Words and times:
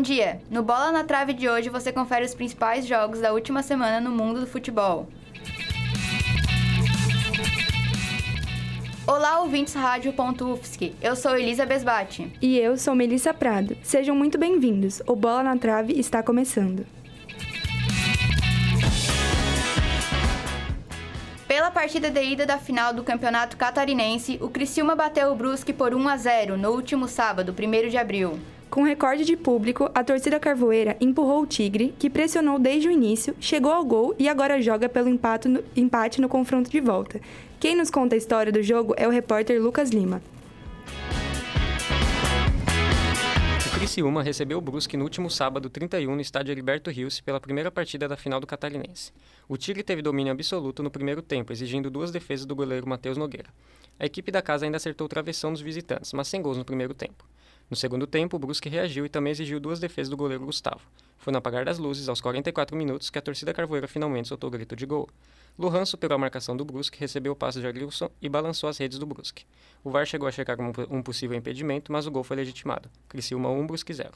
Bom 0.00 0.02
dia! 0.02 0.40
No 0.48 0.62
Bola 0.62 0.90
na 0.90 1.04
Trave 1.04 1.34
de 1.34 1.46
hoje 1.46 1.68
você 1.68 1.92
confere 1.92 2.24
os 2.24 2.34
principais 2.34 2.86
jogos 2.86 3.20
da 3.20 3.34
última 3.34 3.62
semana 3.62 4.00
no 4.00 4.10
mundo 4.10 4.40
do 4.40 4.46
futebol. 4.46 5.06
Olá, 9.06 9.40
ouvintes 9.40 9.74
rádio.ufsc. 9.74 10.94
Eu 11.02 11.14
sou 11.14 11.36
Elisa 11.36 11.66
Besbate. 11.66 12.32
E 12.40 12.56
eu 12.56 12.78
sou 12.78 12.94
Melissa 12.94 13.34
Prado. 13.34 13.76
Sejam 13.82 14.16
muito 14.16 14.38
bem-vindos. 14.38 15.02
O 15.06 15.14
Bola 15.14 15.42
na 15.42 15.58
Trave 15.58 15.92
está 15.92 16.22
começando. 16.22 16.86
Pela 21.46 21.70
partida 21.70 22.10
de 22.10 22.22
ida 22.22 22.46
da 22.46 22.56
final 22.56 22.94
do 22.94 23.04
Campeonato 23.04 23.58
Catarinense, 23.58 24.38
o 24.40 24.48
Criciúma 24.48 24.96
bateu 24.96 25.30
o 25.30 25.36
Brusque 25.36 25.74
por 25.74 25.94
1 25.94 26.08
a 26.08 26.16
0 26.16 26.56
no 26.56 26.70
último 26.70 27.06
sábado, 27.06 27.54
1 27.54 27.90
de 27.90 27.98
abril. 27.98 28.40
Com 28.70 28.84
recorde 28.84 29.24
de 29.24 29.36
público, 29.36 29.90
a 29.92 30.04
torcida 30.04 30.38
carvoeira 30.38 30.96
empurrou 31.00 31.42
o 31.42 31.46
Tigre, 31.46 31.92
que 31.98 32.08
pressionou 32.08 32.56
desde 32.56 32.86
o 32.86 32.92
início, 32.92 33.34
chegou 33.40 33.72
ao 33.72 33.84
gol 33.84 34.14
e 34.16 34.28
agora 34.28 34.62
joga 34.62 34.88
pelo 34.88 35.08
empate 35.08 35.48
no, 35.48 35.64
empate 35.74 36.20
no 36.20 36.28
confronto 36.28 36.70
de 36.70 36.80
volta. 36.80 37.20
Quem 37.58 37.74
nos 37.74 37.90
conta 37.90 38.14
a 38.14 38.18
história 38.18 38.52
do 38.52 38.62
jogo 38.62 38.94
é 38.96 39.08
o 39.08 39.10
repórter 39.10 39.60
Lucas 39.60 39.90
Lima. 39.90 40.22
O 43.66 43.74
Criciúma 43.74 44.22
recebeu 44.22 44.58
o 44.58 44.60
Brusque 44.60 44.96
no 44.96 45.02
último 45.02 45.28
sábado 45.28 45.68
31 45.68 46.14
no 46.14 46.20
estádio 46.20 46.52
Heriberto 46.52 46.92
Rios 46.92 47.20
pela 47.20 47.40
primeira 47.40 47.72
partida 47.72 48.06
da 48.06 48.16
final 48.16 48.38
do 48.38 48.46
Catarinense. 48.46 49.10
O 49.48 49.56
Tigre 49.56 49.82
teve 49.82 50.00
domínio 50.00 50.32
absoluto 50.32 50.80
no 50.80 50.92
primeiro 50.92 51.22
tempo, 51.22 51.52
exigindo 51.52 51.90
duas 51.90 52.12
defesas 52.12 52.46
do 52.46 52.54
goleiro 52.54 52.88
Matheus 52.88 53.18
Nogueira. 53.18 53.48
A 53.98 54.06
equipe 54.06 54.30
da 54.30 54.40
casa 54.40 54.64
ainda 54.64 54.76
acertou 54.76 55.08
travessão 55.08 55.50
dos 55.52 55.60
visitantes, 55.60 56.12
mas 56.12 56.28
sem 56.28 56.40
gols 56.40 56.56
no 56.56 56.64
primeiro 56.64 56.94
tempo. 56.94 57.24
No 57.70 57.76
segundo 57.76 58.04
tempo, 58.04 58.36
o 58.36 58.38
Brusque 58.40 58.68
reagiu 58.68 59.06
e 59.06 59.08
também 59.08 59.30
exigiu 59.30 59.60
duas 59.60 59.78
defesas 59.78 60.10
do 60.10 60.16
goleiro 60.16 60.44
Gustavo. 60.44 60.80
Foi 61.16 61.32
no 61.32 61.38
apagar 61.38 61.64
das 61.64 61.78
luzes, 61.78 62.08
aos 62.08 62.20
44 62.20 62.76
minutos, 62.76 63.10
que 63.10 63.18
a 63.18 63.22
torcida 63.22 63.54
carvoeira 63.54 63.86
finalmente 63.86 64.26
soltou 64.26 64.48
o 64.48 64.50
grito 64.50 64.74
de 64.74 64.84
gol. 64.84 65.08
Lohan 65.56 65.84
superou 65.84 66.16
a 66.16 66.18
marcação 66.18 66.56
do 66.56 66.64
Brusque, 66.64 66.98
recebeu 66.98 67.32
o 67.32 67.36
passe 67.36 67.60
de 67.60 67.66
Agrilson 67.68 68.10
e 68.20 68.28
balançou 68.28 68.68
as 68.68 68.76
redes 68.76 68.98
do 68.98 69.06
Brusque. 69.06 69.44
O 69.84 69.90
VAR 69.90 70.04
chegou 70.04 70.26
a 70.26 70.32
checar 70.32 70.56
um 70.60 71.00
possível 71.00 71.38
impedimento, 71.38 71.92
mas 71.92 72.08
o 72.08 72.10
gol 72.10 72.24
foi 72.24 72.38
legitimado. 72.38 72.90
Criciúma 73.08 73.48
1, 73.48 73.66
Brusque 73.68 73.94
0. 73.94 74.10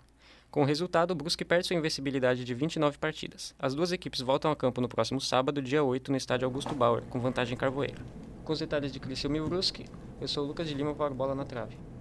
Com 0.51 0.63
o 0.63 0.65
resultado, 0.65 1.13
o 1.13 1.15
Brusque 1.15 1.45
perde 1.45 1.69
sua 1.69 1.77
invencibilidade 1.77 2.45
de 2.45 2.55
29 2.55 2.99
partidas. 2.99 3.55
As 3.57 3.73
duas 3.73 3.93
equipes 3.93 4.21
voltam 4.21 4.51
a 4.51 4.57
campo 4.57 4.81
no 4.81 4.89
próximo 4.89 5.21
sábado, 5.21 5.63
dia 5.63 5.85
8, 5.85 6.11
no 6.11 6.17
estádio 6.17 6.47
Augusto 6.47 6.75
Bauer, 6.75 7.03
com 7.05 7.21
vantagem 7.21 7.57
carvoeira. 7.57 8.03
Com 8.45 8.53
os 8.53 8.59
detalhes 8.59 8.93
de 8.93 8.99
Criciúma 8.99 9.37
e 9.37 9.41
Brusque, 9.41 9.87
eu 10.21 10.27
sou 10.27 10.45
o 10.45 10.47
Lucas 10.49 10.67
de 10.67 10.75
Lima 10.75 10.95
para 10.95 11.15
Bola 11.15 11.37
na 11.37 11.45
Trave. 11.45 11.94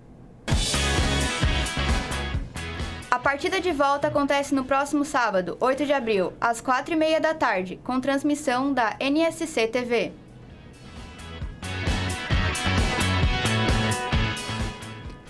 Partida 3.34 3.59
de 3.59 3.72
volta 3.72 4.09
acontece 4.09 4.53
no 4.53 4.64
próximo 4.64 5.03
sábado, 5.03 5.58
8 5.59 5.88
de 5.88 5.92
abril, 5.92 6.34
às 6.39 6.62
4h30 6.62 7.20
da 7.20 7.34
tarde, 7.34 7.80
com 7.84 8.00
transmissão 8.00 8.72
da 8.72 8.95
NSC 9.00 9.70
TV. 9.70 10.12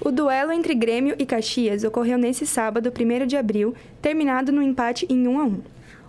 O 0.01 0.11
duelo 0.11 0.51
entre 0.51 0.75
Grêmio 0.75 1.15
e 1.17 1.25
Caxias 1.25 1.85
ocorreu 1.85 2.17
nesse 2.17 2.45
sábado, 2.45 2.91
1 2.91 3.25
de 3.25 3.37
abril, 3.37 3.73
terminado 4.01 4.51
no 4.51 4.61
empate 4.61 5.07
em 5.09 5.25
1 5.25 5.39
a 5.39 5.43
1. 5.45 5.63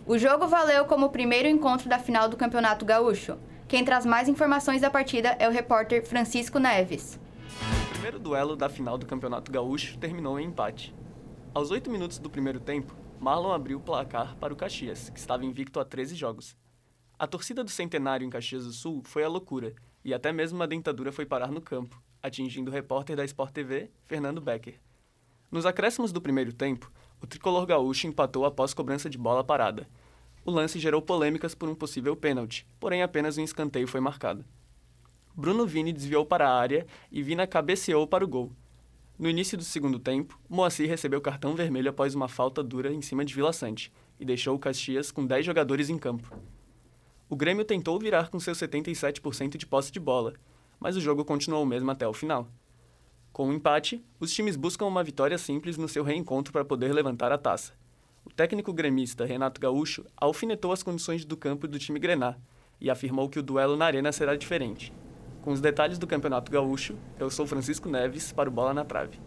O 0.04 0.18
jogo 0.18 0.48
valeu 0.48 0.86
como 0.86 1.06
o 1.06 1.10
primeiro 1.10 1.46
encontro 1.46 1.88
da 1.88 2.00
final 2.00 2.28
do 2.28 2.36
Campeonato 2.36 2.84
Gaúcho. 2.84 3.36
Quem 3.68 3.84
traz 3.84 4.04
mais 4.04 4.28
informações 4.28 4.80
da 4.80 4.90
partida 4.90 5.36
é 5.38 5.48
o 5.48 5.52
repórter 5.52 6.04
Francisco 6.04 6.58
Neves. 6.58 7.20
O 7.86 7.92
primeiro 7.92 8.18
duelo 8.18 8.56
da 8.56 8.68
final 8.68 8.98
do 8.98 9.06
Campeonato 9.06 9.52
Gaúcho 9.52 9.96
terminou 9.96 10.40
em 10.40 10.46
empate. 10.46 10.92
Aos 11.54 11.70
8 11.70 11.88
minutos 11.88 12.18
do 12.18 12.28
primeiro 12.28 12.58
tempo, 12.58 12.96
Marlon 13.20 13.52
abriu 13.52 13.78
o 13.78 13.80
placar 13.80 14.36
para 14.38 14.52
o 14.52 14.56
Caxias, 14.56 15.08
que 15.08 15.20
estava 15.20 15.44
invicto 15.44 15.78
a 15.78 15.84
13 15.84 16.16
jogos. 16.16 16.56
A 17.16 17.28
torcida 17.28 17.62
do 17.62 17.70
Centenário 17.70 18.26
em 18.26 18.28
Caxias 18.28 18.64
do 18.64 18.72
Sul 18.72 19.02
foi 19.04 19.22
a 19.22 19.28
loucura, 19.28 19.72
e 20.04 20.12
até 20.12 20.32
mesmo 20.32 20.58
uma 20.58 20.66
dentadura 20.66 21.12
foi 21.12 21.24
parar 21.24 21.52
no 21.52 21.60
campo, 21.60 22.02
atingindo 22.20 22.72
o 22.72 22.74
repórter 22.74 23.14
da 23.14 23.24
Sport 23.24 23.52
TV, 23.52 23.88
Fernando 24.04 24.40
Becker. 24.40 24.80
Nos 25.48 25.64
acréscimos 25.64 26.10
do 26.10 26.20
primeiro 26.20 26.52
tempo, 26.52 26.90
o 27.22 27.26
tricolor 27.26 27.64
gaúcho 27.66 28.08
empatou 28.08 28.44
após 28.44 28.74
cobrança 28.74 29.08
de 29.08 29.16
bola 29.16 29.44
parada. 29.44 29.88
O 30.44 30.50
lance 30.50 30.80
gerou 30.80 31.00
polêmicas 31.00 31.54
por 31.54 31.68
um 31.68 31.74
possível 31.76 32.16
pênalti, 32.16 32.66
porém 32.80 33.00
apenas 33.00 33.38
um 33.38 33.44
escanteio 33.44 33.86
foi 33.86 34.00
marcado. 34.00 34.44
Bruno 35.32 35.68
Vini 35.68 35.92
desviou 35.92 36.26
para 36.26 36.48
a 36.48 36.58
área 36.58 36.84
e 37.12 37.22
Vina 37.22 37.46
cabeceou 37.46 38.08
para 38.08 38.24
o 38.24 38.28
gol. 38.28 38.50
No 39.16 39.30
início 39.30 39.56
do 39.56 39.62
segundo 39.62 40.00
tempo, 40.00 40.36
Moacir 40.48 40.88
recebeu 40.88 41.20
cartão 41.20 41.54
vermelho 41.54 41.88
após 41.88 42.16
uma 42.16 42.26
falta 42.26 42.64
dura 42.64 42.92
em 42.92 43.00
cima 43.00 43.24
de 43.24 43.32
Vila 43.32 43.52
Sante 43.52 43.92
e 44.18 44.24
deixou 44.24 44.56
o 44.56 44.58
Caxias 44.58 45.12
com 45.12 45.24
10 45.24 45.46
jogadores 45.46 45.88
em 45.88 45.96
campo. 45.96 46.36
O 47.28 47.36
Grêmio 47.36 47.64
tentou 47.64 47.96
virar 47.96 48.28
com 48.28 48.40
seus 48.40 48.58
77% 48.58 49.56
de 49.56 49.66
posse 49.66 49.92
de 49.92 50.00
bola, 50.00 50.34
mas 50.80 50.96
o 50.96 51.00
jogo 51.00 51.24
continuou 51.24 51.62
o 51.62 51.66
mesmo 51.66 51.88
até 51.92 52.08
o 52.08 52.12
final. 52.12 52.48
Com 53.32 53.46
o 53.46 53.50
um 53.50 53.52
empate, 53.52 54.04
os 54.18 54.32
times 54.32 54.56
buscam 54.56 54.86
uma 54.86 55.04
vitória 55.04 55.38
simples 55.38 55.76
no 55.76 55.88
seu 55.88 56.02
reencontro 56.02 56.52
para 56.52 56.64
poder 56.64 56.92
levantar 56.92 57.30
a 57.30 57.38
taça. 57.38 57.72
O 58.24 58.30
técnico 58.30 58.72
gremista 58.72 59.24
Renato 59.24 59.60
Gaúcho 59.60 60.04
alfinetou 60.16 60.72
as 60.72 60.82
condições 60.82 61.24
do 61.24 61.36
campo 61.36 61.68
do 61.68 61.78
time 61.78 62.00
grená 62.00 62.36
e 62.80 62.90
afirmou 62.90 63.28
que 63.28 63.38
o 63.38 63.42
duelo 63.42 63.76
na 63.76 63.84
arena 63.84 64.10
será 64.10 64.34
diferente. 64.34 64.92
Com 65.44 65.52
os 65.52 65.60
detalhes 65.60 65.98
do 65.98 66.06
Campeonato 66.06 66.50
Gaúcho, 66.50 66.96
eu 67.20 67.28
sou 67.28 67.46
Francisco 67.46 67.86
Neves 67.86 68.32
para 68.32 68.48
o 68.48 68.52
Bola 68.52 68.72
na 68.72 68.82
Trave. 68.82 69.20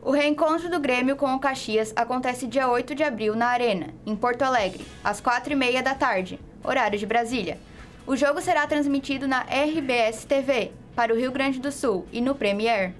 O 0.00 0.10
reencontro 0.10 0.70
do 0.70 0.80
Grêmio 0.80 1.14
com 1.14 1.34
o 1.34 1.38
Caxias 1.38 1.92
acontece 1.94 2.46
dia 2.46 2.66
8 2.66 2.94
de 2.94 3.02
abril 3.02 3.36
na 3.36 3.48
Arena, 3.48 3.88
em 4.06 4.16
Porto 4.16 4.40
Alegre, 4.40 4.86
às 5.04 5.20
4h30 5.20 5.82
da 5.82 5.94
tarde, 5.94 6.40
horário 6.64 6.98
de 6.98 7.04
Brasília. 7.04 7.58
O 8.06 8.16
jogo 8.16 8.40
será 8.40 8.66
transmitido 8.66 9.28
na 9.28 9.40
RBS 9.42 10.24
TV, 10.24 10.72
para 10.96 11.12
o 11.12 11.16
Rio 11.16 11.30
Grande 11.30 11.60
do 11.60 11.70
Sul 11.70 12.06
e 12.10 12.22
no 12.22 12.34
Premier. 12.34 12.94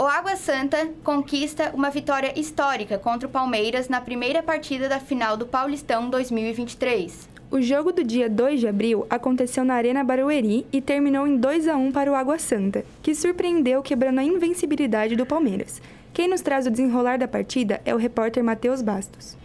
O 0.00 0.06
Água 0.06 0.34
Santa 0.34 0.88
conquista 1.04 1.72
uma 1.74 1.90
vitória 1.90 2.32
histórica 2.34 2.98
contra 2.98 3.28
o 3.28 3.30
Palmeiras 3.30 3.86
na 3.86 4.00
primeira 4.00 4.42
partida 4.42 4.88
da 4.88 4.98
final 4.98 5.36
do 5.36 5.44
Paulistão 5.44 6.08
2023. 6.08 7.28
O 7.50 7.60
jogo 7.60 7.92
do 7.92 8.02
dia 8.02 8.26
2 8.26 8.60
de 8.60 8.66
abril 8.66 9.06
aconteceu 9.10 9.62
na 9.62 9.74
Arena 9.74 10.02
Barueri 10.02 10.66
e 10.72 10.80
terminou 10.80 11.26
em 11.26 11.36
2 11.36 11.68
a 11.68 11.76
1 11.76 11.92
para 11.92 12.10
o 12.10 12.14
Água 12.14 12.38
Santa, 12.38 12.82
que 13.02 13.14
surpreendeu 13.14 13.82
quebrando 13.82 14.20
a 14.20 14.24
invencibilidade 14.24 15.16
do 15.16 15.26
Palmeiras. 15.26 15.82
Quem 16.14 16.28
nos 16.28 16.40
traz 16.40 16.66
o 16.66 16.70
desenrolar 16.70 17.18
da 17.18 17.28
partida 17.28 17.82
é 17.84 17.94
o 17.94 17.98
repórter 17.98 18.42
Matheus 18.42 18.80
Bastos. 18.80 19.36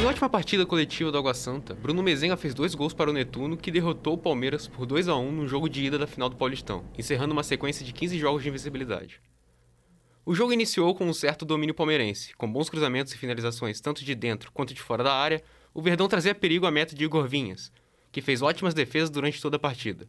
Em 0.00 0.06
ótima 0.06 0.30
partida 0.30 0.64
coletiva 0.64 1.12
do 1.12 1.18
Água 1.18 1.34
Santa, 1.34 1.74
Bruno 1.74 2.02
Mezenga 2.02 2.34
fez 2.34 2.54
dois 2.54 2.74
gols 2.74 2.94
para 2.94 3.10
o 3.10 3.12
Netuno, 3.12 3.54
que 3.54 3.70
derrotou 3.70 4.14
o 4.14 4.18
Palmeiras 4.18 4.66
por 4.66 4.86
2 4.86 5.08
a 5.08 5.14
1 5.14 5.30
no 5.30 5.46
jogo 5.46 5.68
de 5.68 5.84
ida 5.84 5.98
da 5.98 6.06
final 6.06 6.30
do 6.30 6.36
Paulistão, 6.36 6.86
encerrando 6.96 7.34
uma 7.34 7.42
sequência 7.42 7.84
de 7.84 7.92
15 7.92 8.18
jogos 8.18 8.42
de 8.42 8.48
invencibilidade. 8.48 9.20
O 10.24 10.34
jogo 10.34 10.54
iniciou 10.54 10.94
com 10.94 11.06
um 11.06 11.12
certo 11.12 11.44
domínio 11.44 11.74
palmeirense, 11.74 12.34
com 12.34 12.50
bons 12.50 12.70
cruzamentos 12.70 13.12
e 13.12 13.18
finalizações 13.18 13.78
tanto 13.78 14.02
de 14.02 14.14
dentro 14.14 14.50
quanto 14.52 14.72
de 14.72 14.80
fora 14.80 15.04
da 15.04 15.12
área, 15.12 15.42
o 15.74 15.82
Verdão 15.82 16.08
trazia 16.08 16.34
perigo 16.34 16.64
à 16.64 16.70
meta 16.70 16.94
de 16.94 17.04
Igor 17.04 17.28
Vinhas, 17.28 17.70
que 18.10 18.22
fez 18.22 18.40
ótimas 18.40 18.72
defesas 18.72 19.10
durante 19.10 19.38
toda 19.38 19.56
a 19.56 19.60
partida. 19.60 20.08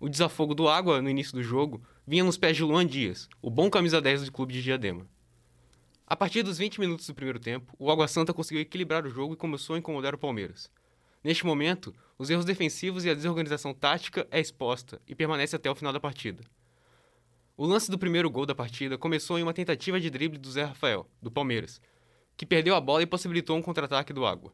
O 0.00 0.08
desafogo 0.08 0.54
do 0.54 0.70
Água 0.70 1.02
no 1.02 1.10
início 1.10 1.34
do 1.34 1.42
jogo 1.42 1.82
vinha 2.06 2.24
nos 2.24 2.38
pés 2.38 2.56
de 2.56 2.62
Luan 2.62 2.86
Dias, 2.86 3.28
o 3.42 3.50
bom 3.50 3.68
camisa 3.68 4.00
10 4.00 4.24
do 4.24 4.32
clube 4.32 4.54
de 4.54 4.62
Diadema. 4.62 5.06
A 6.12 6.16
partir 6.22 6.42
dos 6.42 6.58
20 6.58 6.78
minutos 6.78 7.06
do 7.06 7.14
primeiro 7.14 7.40
tempo, 7.40 7.74
o 7.78 7.90
Água 7.90 8.06
Santa 8.06 8.34
conseguiu 8.34 8.60
equilibrar 8.60 9.06
o 9.06 9.08
jogo 9.08 9.32
e 9.32 9.36
começou 9.36 9.74
a 9.74 9.78
incomodar 9.78 10.14
o 10.14 10.18
Palmeiras. 10.18 10.70
Neste 11.24 11.46
momento, 11.46 11.94
os 12.18 12.28
erros 12.28 12.44
defensivos 12.44 13.06
e 13.06 13.08
a 13.08 13.14
desorganização 13.14 13.72
tática 13.72 14.28
é 14.30 14.38
exposta 14.38 15.00
e 15.08 15.14
permanece 15.14 15.56
até 15.56 15.70
o 15.70 15.74
final 15.74 15.90
da 15.90 15.98
partida. 15.98 16.44
O 17.56 17.64
lance 17.64 17.90
do 17.90 17.98
primeiro 17.98 18.28
gol 18.28 18.44
da 18.44 18.54
partida 18.54 18.98
começou 18.98 19.38
em 19.38 19.42
uma 19.42 19.54
tentativa 19.54 19.98
de 19.98 20.10
drible 20.10 20.36
do 20.36 20.50
Zé 20.50 20.64
Rafael, 20.64 21.08
do 21.22 21.30
Palmeiras, 21.30 21.80
que 22.36 22.44
perdeu 22.44 22.74
a 22.74 22.80
bola 22.82 23.02
e 23.02 23.06
possibilitou 23.06 23.56
um 23.56 23.62
contra-ataque 23.62 24.12
do 24.12 24.26
Água. 24.26 24.52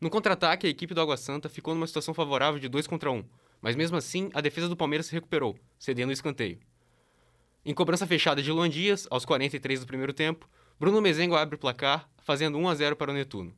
No 0.00 0.10
contra-ataque, 0.10 0.66
a 0.66 0.70
equipe 0.70 0.92
do 0.92 1.00
Água 1.00 1.16
Santa 1.16 1.48
ficou 1.48 1.72
numa 1.72 1.86
situação 1.86 2.14
favorável 2.14 2.58
de 2.58 2.68
2 2.68 2.84
contra 2.88 3.12
1, 3.12 3.24
mas 3.62 3.76
mesmo 3.76 3.96
assim, 3.96 4.28
a 4.34 4.40
defesa 4.40 4.68
do 4.68 4.76
Palmeiras 4.76 5.06
se 5.06 5.12
recuperou, 5.12 5.56
cedendo 5.78 6.10
o 6.10 6.12
escanteio. 6.12 6.58
Em 7.64 7.72
cobrança 7.72 8.08
fechada 8.08 8.42
de 8.42 8.50
Luan 8.50 8.68
Dias, 8.68 9.06
aos 9.08 9.24
43 9.24 9.78
do 9.78 9.86
primeiro 9.86 10.12
tempo, 10.12 10.50
Bruno 10.78 11.00
Mezengo 11.00 11.34
abre 11.34 11.56
o 11.56 11.58
placar, 11.58 12.06
fazendo 12.18 12.58
1 12.58 12.68
a 12.68 12.74
0 12.74 12.96
para 12.96 13.10
o 13.10 13.14
Netuno. 13.14 13.50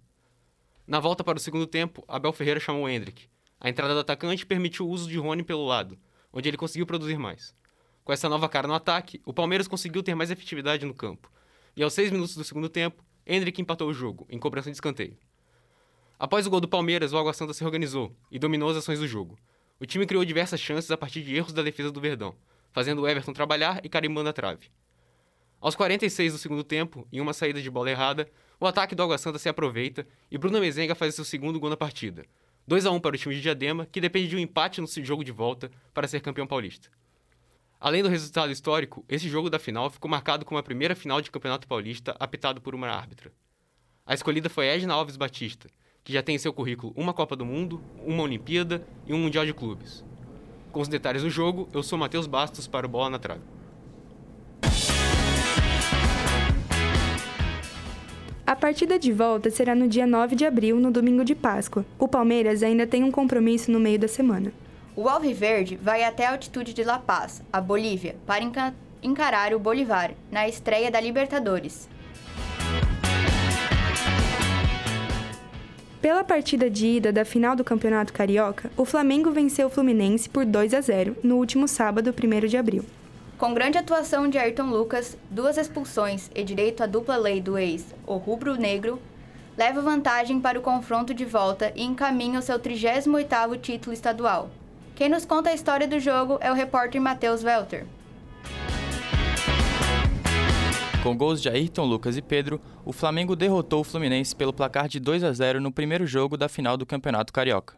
Na 0.87 1.01
volta 1.01 1.25
para 1.25 1.37
o 1.37 1.41
segundo 1.41 1.67
tempo, 1.67 2.05
Abel 2.07 2.33
Ferreira 2.33 2.61
chamou 2.61 2.89
Hendrick. 2.89 3.29
A 3.59 3.69
entrada 3.69 3.93
do 3.93 3.99
atacante 3.99 4.47
permitiu 4.47 4.87
o 4.87 4.91
uso 4.91 5.09
de 5.09 5.19
Rony 5.19 5.43
pelo 5.43 5.67
lado, 5.67 5.99
onde 6.33 6.49
ele 6.49 6.57
conseguiu 6.57 6.87
produzir 6.87 7.19
mais. 7.19 7.53
Com 8.05 8.13
essa 8.13 8.29
nova 8.29 8.49
cara 8.49 8.69
no 8.69 8.75
ataque, 8.75 9.21
o 9.27 9.35
Palmeiras 9.35 9.67
conseguiu 9.67 10.01
ter 10.01 10.15
mais 10.15 10.31
efetividade 10.31 10.87
no 10.87 10.95
campo. 10.95 11.29
E 11.77 11.83
aos 11.83 11.93
6 11.93 12.13
minutos 12.13 12.37
do 12.37 12.45
segundo 12.45 12.69
tempo, 12.69 13.03
Hendrick 13.27 13.61
empatou 13.61 13.89
o 13.89 13.93
jogo, 13.93 14.25
em 14.31 14.39
cobrança 14.39 14.71
de 14.71 14.77
escanteio. 14.77 15.19
Após 16.21 16.47
o 16.47 16.51
gol 16.51 16.61
do 16.61 16.69
Palmeiras, 16.69 17.13
o 17.13 17.19
Água 17.19 17.33
Santa 17.33 17.53
se 17.53 17.65
organizou 17.65 18.15
e 18.31 18.39
dominou 18.39 18.71
as 18.71 18.77
ações 18.77 19.01
do 19.01 19.09
jogo. 19.09 19.37
O 19.81 19.87
time 19.87 20.07
criou 20.07 20.25
diversas 20.25 20.61
chances 20.61 20.91
a 20.93 20.97
partir 20.97 21.25
de 21.25 21.35
erros 21.35 21.53
da 21.53 21.65
defesa 21.65 21.91
do 21.91 22.01
Verdão, 22.01 22.37
fazendo 22.71 23.03
o 23.03 23.09
Everton 23.09 23.33
trabalhar 23.33 23.81
e 23.85 23.89
carimbando 23.89 24.29
a 24.29 24.33
trave. 24.33 24.71
Aos 25.61 25.75
46 25.75 26.35
do 26.35 26.39
segundo 26.39 26.63
tempo, 26.63 27.07
em 27.13 27.21
uma 27.21 27.33
saída 27.33 27.61
de 27.61 27.69
bola 27.69 27.91
errada, 27.91 28.31
o 28.61 28.67
ataque 28.67 28.95
do 28.95 29.03
Água 29.03 29.19
Santa 29.19 29.41
se 29.41 29.49
aproveita 29.49 30.07
e 30.31 30.39
Bruno 30.39 30.61
Mezenga 30.61 30.95
faz 30.95 31.17
seu 31.17 31.25
segundo 31.25 31.59
gol 31.59 31.69
na 31.69 31.77
partida. 31.77 32.25
2 32.69 32.87
a 32.87 32.93
1 32.93 33.01
para 33.01 33.17
o 33.17 33.19
time 33.19 33.35
de 33.35 33.41
Diadema, 33.41 33.85
que 33.91 34.01
depende 34.01 34.29
de 34.29 34.37
um 34.37 34.39
empate 34.39 34.81
no 34.81 34.87
jogo 34.87 35.25
de 35.25 35.33
volta 35.33 35.69
para 35.93 36.07
ser 36.07 36.21
campeão 36.21 36.47
paulista. 36.47 36.89
Além 37.81 38.05
do 38.05 38.09
resultado 38.09 38.53
histórico, 38.53 39.05
esse 39.09 39.29
jogo 39.29 39.51
da 39.51 39.59
final 39.59 39.91
ficou 39.91 40.09
marcado 40.09 40.45
como 40.45 40.59
a 40.59 40.63
primeira 40.63 40.95
final 40.95 41.21
de 41.21 41.31
Campeonato 41.31 41.67
Paulista 41.67 42.15
apitado 42.21 42.61
por 42.61 42.73
uma 42.73 42.89
árbitra. 42.89 43.33
A 44.07 44.15
escolhida 44.15 44.49
foi 44.49 44.67
Edna 44.67 44.95
Alves 44.95 45.17
Batista, 45.17 45.69
que 46.05 46.13
já 46.13 46.23
tem 46.23 46.37
em 46.37 46.39
seu 46.39 46.53
currículo 46.53 46.93
uma 46.97 47.13
Copa 47.13 47.35
do 47.35 47.45
Mundo, 47.45 47.83
uma 48.07 48.23
Olimpíada 48.23 48.87
e 49.09 49.13
um 49.13 49.19
Mundial 49.19 49.45
de 49.45 49.53
Clubes. 49.53 50.05
Com 50.71 50.81
os 50.81 50.89
detalhes 50.89 51.23
do 51.23 51.31
jogo, 51.31 51.69
eu 51.73 51.83
sou 51.83 51.99
Matheus 51.99 52.29
Bastos 52.29 52.69
para 52.69 52.87
o 52.87 52.89
Bola 52.89 53.11
na 53.11 53.19
Trave. 53.19 53.58
A 58.49 58.57
partida 58.57 58.99
de 58.99 59.13
volta 59.13 59.51
será 59.51 59.75
no 59.75 59.87
dia 59.87 60.07
9 60.07 60.35
de 60.35 60.47
abril, 60.47 60.81
no 60.81 60.91
domingo 60.91 61.23
de 61.23 61.35
Páscoa. 61.35 61.85
O 61.99 62.09
Palmeiras 62.09 62.63
ainda 62.63 62.87
tem 62.87 63.05
um 63.05 63.11
compromisso 63.11 63.71
no 63.71 63.79
meio 63.79 63.99
da 63.99 64.09
semana. 64.09 64.55
O 64.97 65.07
Alviverde 65.07 65.77
vai 65.77 66.03
até 66.03 66.25
a 66.25 66.31
altitude 66.31 66.73
de 66.73 66.83
La 66.83 66.99
Paz, 66.99 67.43
a 67.53 67.61
Bolívia, 67.61 68.17
para 68.27 68.43
encarar 69.03 69.53
o 69.53 69.59
Bolivar 69.59 70.13
na 70.33 70.49
estreia 70.49 70.91
da 70.91 70.99
Libertadores. 70.99 71.91
Pela 76.01 76.25
partida 76.25 76.71
de 76.71 76.87
ida 76.87 77.13
da 77.13 77.27
final 77.27 77.55
do 77.55 77.63
Campeonato 77.63 78.15
Carioca, 78.15 78.71
o 78.79 78.87
Flamengo 78.87 79.31
venceu 79.31 79.67
o 79.67 79.71
Fluminense 79.71 80.27
por 80.27 80.47
2 80.47 80.73
a 80.73 80.81
0 80.81 81.19
no 81.23 81.37
último 81.37 81.69
sábado, 81.69 82.15
1 82.15 82.47
de 82.47 82.57
abril. 82.57 82.83
Com 83.39 83.55
grande 83.55 83.79
atuação 83.79 84.29
de 84.29 84.37
Ayrton 84.37 84.69
Lucas, 84.69 85.17
duas 85.31 85.57
expulsões 85.57 86.29
e 86.35 86.43
direito 86.43 86.83
à 86.83 86.87
dupla 86.87 87.17
lei 87.17 87.41
do 87.41 87.57
ex, 87.57 87.95
o 88.05 88.17
rubro-negro, 88.17 89.01
leva 89.57 89.81
vantagem 89.81 90.41
para 90.41 90.59
o 90.59 90.63
confronto 90.63 91.15
de 91.15 91.25
volta 91.25 91.73
e 91.77 91.85
encaminha 91.85 92.41
o 92.41 92.43
seu 92.43 92.59
38º 92.59 93.61
título 93.61 93.93
estadual. 93.93 94.51
Quem 94.97 95.09
nos 95.09 95.25
conta 95.25 95.51
a 95.51 95.55
história 95.55 95.87
do 95.87 96.01
jogo 96.01 96.39
é 96.41 96.51
o 96.51 96.55
repórter 96.55 97.01
Matheus 97.01 97.45
Welter. 97.45 97.87
Com 101.05 101.17
gols 101.17 101.41
de 101.41 101.49
Ayrton 101.49 101.85
Lucas 101.85 102.17
e 102.17 102.23
Pedro, 102.23 102.61
o 102.85 102.93
Flamengo 102.93 103.37
derrotou 103.37 103.83
o 103.83 103.85
Fluminense 103.85 104.35
pelo 104.35 104.53
placar 104.53 104.89
de 104.89 104.99
2 104.99 105.23
a 105.23 105.33
0 105.33 105.61
no 105.61 105.71
primeiro 105.71 106.09
jogo 106.09 106.37
da 106.37 106.49
final 106.49 106.77
do 106.77 106.85
Campeonato 106.85 107.33
Carioca. 107.33 107.77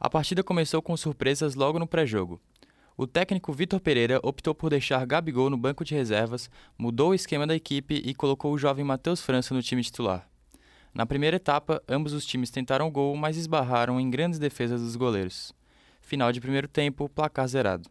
A 0.00 0.10
partida 0.10 0.42
começou 0.42 0.82
com 0.82 0.96
surpresas 0.96 1.54
logo 1.54 1.78
no 1.78 1.86
pré-jogo. 1.86 2.40
O 2.96 3.08
técnico 3.08 3.52
Vitor 3.52 3.80
Pereira 3.80 4.20
optou 4.22 4.54
por 4.54 4.70
deixar 4.70 5.04
Gabigol 5.04 5.50
no 5.50 5.56
banco 5.56 5.84
de 5.84 5.96
reservas, 5.96 6.48
mudou 6.78 7.10
o 7.10 7.14
esquema 7.14 7.44
da 7.44 7.54
equipe 7.54 8.00
e 8.04 8.14
colocou 8.14 8.52
o 8.52 8.58
jovem 8.58 8.84
Matheus 8.84 9.20
França 9.20 9.52
no 9.52 9.60
time 9.60 9.82
titular. 9.82 10.28
Na 10.94 11.04
primeira 11.04 11.36
etapa, 11.36 11.82
ambos 11.88 12.12
os 12.12 12.24
times 12.24 12.50
tentaram 12.50 12.88
gol, 12.88 13.16
mas 13.16 13.36
esbarraram 13.36 13.98
em 13.98 14.08
grandes 14.08 14.38
defesas 14.38 14.80
dos 14.80 14.94
goleiros. 14.94 15.52
Final 16.00 16.30
de 16.30 16.40
primeiro 16.40 16.68
tempo, 16.68 17.08
placar 17.08 17.48
zerado. 17.48 17.90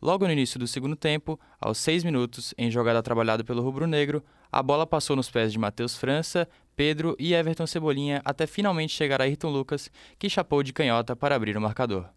Logo 0.00 0.24
no 0.24 0.32
início 0.32 0.56
do 0.56 0.68
segundo 0.68 0.94
tempo, 0.94 1.38
aos 1.60 1.78
seis 1.78 2.04
minutos, 2.04 2.54
em 2.56 2.70
jogada 2.70 3.02
trabalhada 3.02 3.42
pelo 3.42 3.60
rubro-negro, 3.60 4.22
a 4.52 4.62
bola 4.62 4.86
passou 4.86 5.16
nos 5.16 5.30
pés 5.30 5.50
de 5.50 5.58
Matheus 5.58 5.96
França, 5.96 6.48
Pedro 6.76 7.16
e 7.18 7.34
Everton 7.34 7.66
Cebolinha 7.66 8.22
até 8.24 8.46
finalmente 8.46 8.94
chegar 8.94 9.20
a 9.20 9.24
Ayrton 9.24 9.50
Lucas, 9.50 9.90
que 10.16 10.30
chapou 10.30 10.62
de 10.62 10.72
canhota 10.72 11.16
para 11.16 11.34
abrir 11.34 11.56
o 11.56 11.60
marcador. 11.60 12.08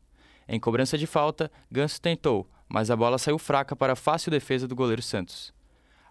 Em 0.47 0.59
cobrança 0.59 0.97
de 0.97 1.07
falta, 1.07 1.51
Ganso 1.71 1.99
tentou, 1.99 2.47
mas 2.69 2.91
a 2.91 2.95
bola 2.95 3.17
saiu 3.17 3.39
fraca 3.39 3.75
para 3.75 3.93
a 3.93 3.95
fácil 3.95 4.31
defesa 4.31 4.67
do 4.67 4.75
goleiro 4.75 5.01
Santos. 5.01 5.53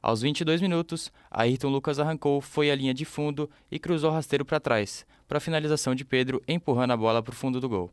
Aos 0.03 0.21
22 0.21 0.61
minutos, 0.61 1.11
Ayrton 1.31 1.69
Lucas 1.69 1.99
arrancou, 1.99 2.41
foi 2.41 2.71
à 2.71 2.75
linha 2.75 2.93
de 2.93 3.05
fundo 3.05 3.49
e 3.71 3.79
cruzou 3.79 4.11
rasteiro 4.11 4.45
para 4.45 4.61
trás, 4.61 5.07
para 5.27 5.39
a 5.39 5.41
finalização 5.41 5.95
de 5.95 6.05
Pedro 6.05 6.43
empurrando 6.47 6.91
a 6.91 6.97
bola 6.97 7.23
para 7.23 7.33
o 7.33 7.35
fundo 7.35 7.61
do 7.61 7.69
gol. 7.69 7.91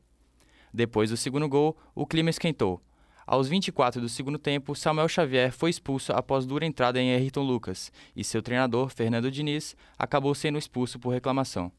Depois 0.73 1.09
do 1.09 1.17
segundo 1.17 1.47
gol, 1.47 1.77
o 1.95 2.05
clima 2.05 2.29
esquentou. 2.29 2.81
Aos 3.25 3.47
24 3.47 4.01
do 4.01 4.09
segundo 4.09 4.37
tempo, 4.37 4.75
Samuel 4.75 5.07
Xavier 5.07 5.53
foi 5.53 5.69
expulso 5.69 6.11
após 6.11 6.45
dura 6.45 6.65
entrada 6.65 6.99
em 6.99 7.13
Ayrton 7.13 7.43
Lucas, 7.43 7.91
e 8.15 8.23
seu 8.23 8.41
treinador, 8.41 8.89
Fernando 8.89 9.31
Diniz, 9.31 9.75
acabou 9.97 10.35
sendo 10.35 10.57
expulso 10.57 10.99
por 10.99 11.13
reclamação. 11.13 11.71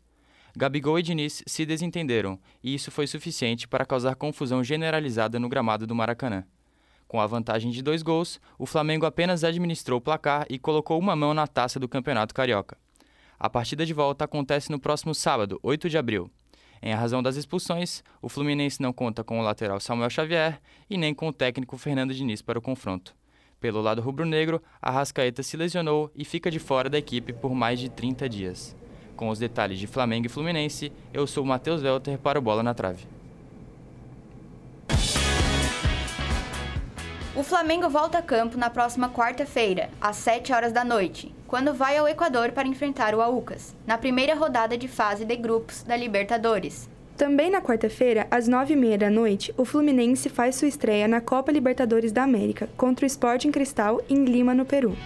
Gabigol 0.54 0.98
e 0.98 1.02
Diniz 1.02 1.42
se 1.46 1.64
desentenderam, 1.64 2.38
e 2.62 2.74
isso 2.74 2.90
foi 2.90 3.06
suficiente 3.06 3.66
para 3.66 3.86
causar 3.86 4.14
confusão 4.14 4.62
generalizada 4.62 5.38
no 5.38 5.48
gramado 5.48 5.86
do 5.86 5.94
Maracanã. 5.94 6.44
Com 7.08 7.20
a 7.20 7.26
vantagem 7.26 7.70
de 7.70 7.82
dois 7.82 8.02
gols, 8.02 8.40
o 8.58 8.66
Flamengo 8.66 9.06
apenas 9.06 9.44
administrou 9.44 9.98
o 9.98 10.02
placar 10.02 10.46
e 10.48 10.58
colocou 10.58 10.98
uma 10.98 11.16
mão 11.16 11.34
na 11.34 11.46
taça 11.46 11.80
do 11.80 11.88
Campeonato 11.88 12.34
Carioca. 12.34 12.76
A 13.38 13.50
partida 13.50 13.84
de 13.84 13.92
volta 13.92 14.24
acontece 14.24 14.70
no 14.70 14.78
próximo 14.78 15.14
sábado, 15.14 15.58
8 15.62 15.90
de 15.90 15.98
abril. 15.98 16.30
Em 16.82 16.94
razão 16.94 17.22
das 17.22 17.36
expulsões, 17.36 18.02
o 18.20 18.28
Fluminense 18.28 18.80
não 18.80 18.92
conta 18.92 19.22
com 19.22 19.38
o 19.38 19.42
lateral 19.42 19.80
Samuel 19.80 20.10
Xavier 20.10 20.60
e 20.88 20.96
nem 20.96 21.14
com 21.14 21.28
o 21.28 21.32
técnico 21.32 21.76
Fernando 21.78 22.14
Diniz 22.14 22.42
para 22.42 22.58
o 22.58 22.62
confronto. 22.62 23.14
Pelo 23.60 23.80
lado 23.80 24.02
rubro-negro, 24.02 24.60
a 24.80 24.90
Rascaeta 24.90 25.42
se 25.42 25.56
lesionou 25.56 26.10
e 26.16 26.24
fica 26.24 26.50
de 26.50 26.58
fora 26.58 26.90
da 26.90 26.98
equipe 26.98 27.32
por 27.32 27.54
mais 27.54 27.78
de 27.78 27.88
30 27.88 28.28
dias. 28.28 28.81
Com 29.22 29.28
os 29.28 29.38
detalhes 29.38 29.78
de 29.78 29.86
Flamengo 29.86 30.26
e 30.26 30.28
Fluminense, 30.28 30.90
eu 31.14 31.28
sou 31.28 31.44
Matheus 31.44 31.80
Welter 31.80 32.18
para 32.18 32.40
o 32.40 32.42
Bola 32.42 32.60
na 32.60 32.74
Trave. 32.74 33.06
O 37.36 37.44
Flamengo 37.44 37.88
volta 37.88 38.18
a 38.18 38.22
campo 38.22 38.58
na 38.58 38.68
próxima 38.68 39.08
quarta-feira, 39.08 39.90
às 40.00 40.16
7 40.16 40.52
horas 40.52 40.72
da 40.72 40.82
noite, 40.82 41.32
quando 41.46 41.72
vai 41.72 41.96
ao 41.98 42.08
Equador 42.08 42.50
para 42.50 42.66
enfrentar 42.66 43.14
o 43.14 43.22
Aucas, 43.22 43.76
na 43.86 43.96
primeira 43.96 44.34
rodada 44.34 44.76
de 44.76 44.88
fase 44.88 45.24
de 45.24 45.36
grupos 45.36 45.84
da 45.84 45.96
Libertadores. 45.96 46.90
Também 47.16 47.48
na 47.48 47.62
quarta-feira, 47.62 48.26
às 48.28 48.48
9h30 48.48 48.98
da 48.98 49.08
noite, 49.08 49.54
o 49.56 49.64
Fluminense 49.64 50.28
faz 50.28 50.56
sua 50.56 50.66
estreia 50.66 51.06
na 51.06 51.20
Copa 51.20 51.52
Libertadores 51.52 52.10
da 52.10 52.24
América 52.24 52.68
contra 52.76 53.04
o 53.04 53.06
Sporting 53.06 53.52
Cristal 53.52 54.02
em 54.10 54.24
Lima, 54.24 54.52
no 54.52 54.64
Peru. 54.64 54.96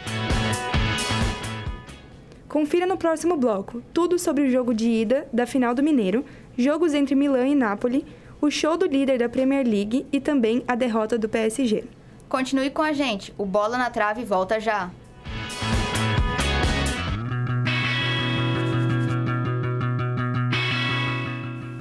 Confira 2.56 2.86
no 2.86 2.96
próximo 2.96 3.36
bloco 3.36 3.82
tudo 3.92 4.18
sobre 4.18 4.44
o 4.44 4.50
jogo 4.50 4.72
de 4.72 4.88
ida 4.88 5.28
da 5.30 5.46
final 5.46 5.74
do 5.74 5.82
Mineiro, 5.82 6.24
jogos 6.56 6.94
entre 6.94 7.14
Milan 7.14 7.48
e 7.48 7.54
Nápoles, 7.54 8.02
o 8.40 8.50
show 8.50 8.78
do 8.78 8.86
líder 8.86 9.18
da 9.18 9.28
Premier 9.28 9.62
League 9.62 10.06
e 10.10 10.18
também 10.18 10.64
a 10.66 10.74
derrota 10.74 11.18
do 11.18 11.28
PSG. 11.28 11.84
Continue 12.30 12.70
com 12.70 12.80
a 12.80 12.94
gente, 12.94 13.30
o 13.36 13.44
Bola 13.44 13.76
na 13.76 13.90
Trave 13.90 14.24
volta 14.24 14.58
já. 14.58 14.90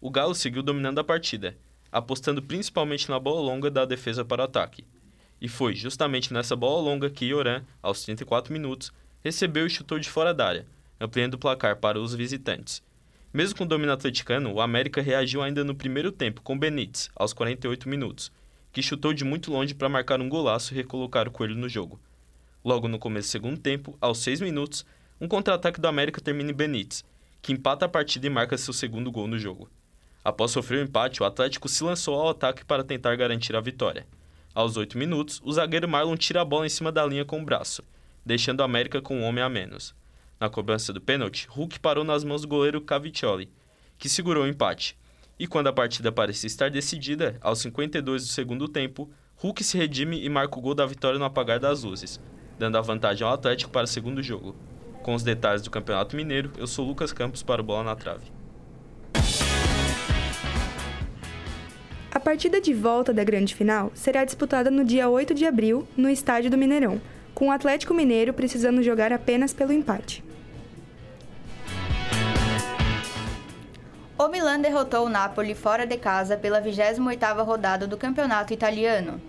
O 0.00 0.10
Galo 0.10 0.34
seguiu 0.34 0.62
dominando 0.62 0.98
a 0.98 1.04
partida, 1.04 1.54
apostando 1.92 2.40
principalmente 2.40 3.10
na 3.10 3.20
bola 3.20 3.42
longa 3.42 3.70
da 3.70 3.84
defesa 3.84 4.24
para 4.24 4.40
o 4.40 4.44
ataque. 4.46 4.82
E 5.38 5.46
foi 5.46 5.74
justamente 5.74 6.32
nessa 6.32 6.56
bola 6.56 6.80
longa 6.80 7.10
que 7.10 7.26
Ioran, 7.26 7.64
aos 7.82 8.02
34 8.02 8.50
minutos, 8.50 8.90
recebeu 9.22 9.66
e 9.66 9.70
chutou 9.70 9.98
de 9.98 10.08
fora 10.08 10.32
da 10.32 10.46
área, 10.46 10.66
ampliando 11.02 11.34
o 11.34 11.38
placar 11.38 11.76
para 11.76 12.00
os 12.00 12.14
visitantes. 12.14 12.80
Mesmo 13.34 13.58
com 13.58 13.64
o 13.64 13.66
domínio 13.66 13.92
atleticano, 13.92 14.52
o 14.52 14.60
América 14.60 15.02
reagiu 15.02 15.42
ainda 15.42 15.64
no 15.64 15.74
primeiro 15.74 16.12
tempo 16.12 16.42
com 16.42 16.56
Benítez, 16.56 17.10
aos 17.16 17.32
48 17.32 17.88
minutos, 17.88 18.30
que 18.72 18.82
chutou 18.82 19.12
de 19.12 19.24
muito 19.24 19.50
longe 19.50 19.74
para 19.74 19.88
marcar 19.88 20.20
um 20.20 20.28
golaço 20.28 20.72
e 20.72 20.76
recolocar 20.76 21.26
o 21.26 21.30
Coelho 21.30 21.56
no 21.56 21.68
jogo. 21.68 21.98
Logo 22.64 22.86
no 22.86 22.98
começo 22.98 23.28
do 23.28 23.32
segundo 23.32 23.58
tempo, 23.58 23.96
aos 24.00 24.18
6 24.18 24.40
minutos, 24.40 24.86
um 25.20 25.26
contra-ataque 25.26 25.80
do 25.80 25.88
América 25.88 26.20
termina 26.20 26.50
em 26.50 26.54
Benítez, 26.54 27.04
que 27.40 27.52
empata 27.52 27.86
a 27.86 27.88
partida 27.88 28.26
e 28.26 28.30
marca 28.30 28.56
seu 28.56 28.72
segundo 28.72 29.10
gol 29.10 29.26
no 29.26 29.38
jogo. 29.38 29.68
Após 30.24 30.52
sofrer 30.52 30.78
o 30.78 30.84
empate, 30.84 31.22
o 31.22 31.26
Atlético 31.26 31.68
se 31.68 31.82
lançou 31.82 32.14
ao 32.14 32.28
ataque 32.28 32.64
para 32.64 32.84
tentar 32.84 33.16
garantir 33.16 33.56
a 33.56 33.60
vitória. 33.60 34.06
Aos 34.54 34.76
8 34.76 34.96
minutos, 34.96 35.40
o 35.42 35.52
zagueiro 35.52 35.88
Marlon 35.88 36.16
tira 36.16 36.42
a 36.42 36.44
bola 36.44 36.66
em 36.66 36.68
cima 36.68 36.92
da 36.92 37.04
linha 37.04 37.24
com 37.24 37.40
o 37.40 37.44
braço, 37.44 37.82
deixando 38.24 38.60
o 38.60 38.62
América 38.62 39.00
com 39.00 39.16
um 39.16 39.24
homem 39.24 39.42
a 39.42 39.48
menos. 39.48 39.94
Na 40.42 40.50
cobrança 40.50 40.92
do 40.92 41.00
pênalti, 41.00 41.46
Hulk 41.48 41.78
parou 41.78 42.02
nas 42.02 42.24
mãos 42.24 42.42
do 42.42 42.48
goleiro 42.48 42.80
Caviccioli, 42.80 43.48
que 43.96 44.08
segurou 44.08 44.42
o 44.42 44.48
empate, 44.48 44.98
e 45.38 45.46
quando 45.46 45.68
a 45.68 45.72
partida 45.72 46.10
parecia 46.10 46.48
estar 46.48 46.68
decidida, 46.68 47.38
aos 47.40 47.60
52 47.60 48.26
do 48.26 48.32
segundo 48.32 48.66
tempo, 48.66 49.08
Hulk 49.36 49.62
se 49.62 49.78
redime 49.78 50.20
e 50.20 50.28
marca 50.28 50.58
o 50.58 50.60
gol 50.60 50.74
da 50.74 50.84
vitória 50.84 51.16
no 51.16 51.24
apagar 51.24 51.60
das 51.60 51.84
luzes, 51.84 52.20
dando 52.58 52.76
a 52.76 52.80
vantagem 52.80 53.24
ao 53.24 53.32
Atlético 53.32 53.70
para 53.70 53.84
o 53.84 53.86
segundo 53.86 54.20
jogo. 54.20 54.56
Com 55.04 55.14
os 55.14 55.22
detalhes 55.22 55.62
do 55.62 55.70
Campeonato 55.70 56.16
Mineiro, 56.16 56.50
eu 56.58 56.66
sou 56.66 56.84
Lucas 56.84 57.12
Campos 57.12 57.44
para 57.44 57.62
o 57.62 57.64
Bola 57.64 57.84
na 57.84 57.94
Trave. 57.94 58.26
A 62.10 62.18
partida 62.18 62.60
de 62.60 62.74
volta 62.74 63.14
da 63.14 63.22
grande 63.22 63.54
final 63.54 63.92
será 63.94 64.24
disputada 64.24 64.72
no 64.72 64.84
dia 64.84 65.08
8 65.08 65.34
de 65.34 65.46
abril, 65.46 65.86
no 65.96 66.10
estádio 66.10 66.50
do 66.50 66.58
Mineirão, 66.58 67.00
com 67.32 67.46
o 67.46 67.52
Atlético 67.52 67.94
Mineiro 67.94 68.32
precisando 68.32 68.82
jogar 68.82 69.12
apenas 69.12 69.52
pelo 69.52 69.72
empate. 69.72 70.31
O 74.22 74.28
Milan 74.28 74.60
derrotou 74.60 75.06
o 75.06 75.08
Napoli 75.08 75.52
fora 75.52 75.84
de 75.84 75.96
casa 75.96 76.36
pela 76.36 76.62
28ª 76.62 77.44
rodada 77.44 77.88
do 77.88 77.96
Campeonato 77.96 78.54
Italiano. 78.54 79.20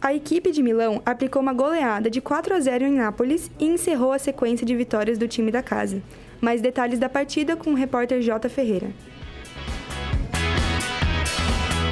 A 0.00 0.14
equipe 0.14 0.52
de 0.52 0.62
Milão 0.62 1.02
aplicou 1.04 1.42
uma 1.42 1.52
goleada 1.52 2.08
de 2.08 2.20
4 2.20 2.54
a 2.54 2.60
0 2.60 2.84
em 2.84 2.92
Nápoles 2.92 3.50
e 3.58 3.66
encerrou 3.66 4.12
a 4.12 4.20
sequência 4.20 4.64
de 4.64 4.76
vitórias 4.76 5.18
do 5.18 5.26
time 5.26 5.50
da 5.50 5.64
casa. 5.64 6.00
Mais 6.40 6.62
detalhes 6.62 7.00
da 7.00 7.08
partida 7.08 7.56
com 7.56 7.72
o 7.72 7.74
repórter 7.74 8.20
J. 8.20 8.48
Ferreira. 8.48 8.92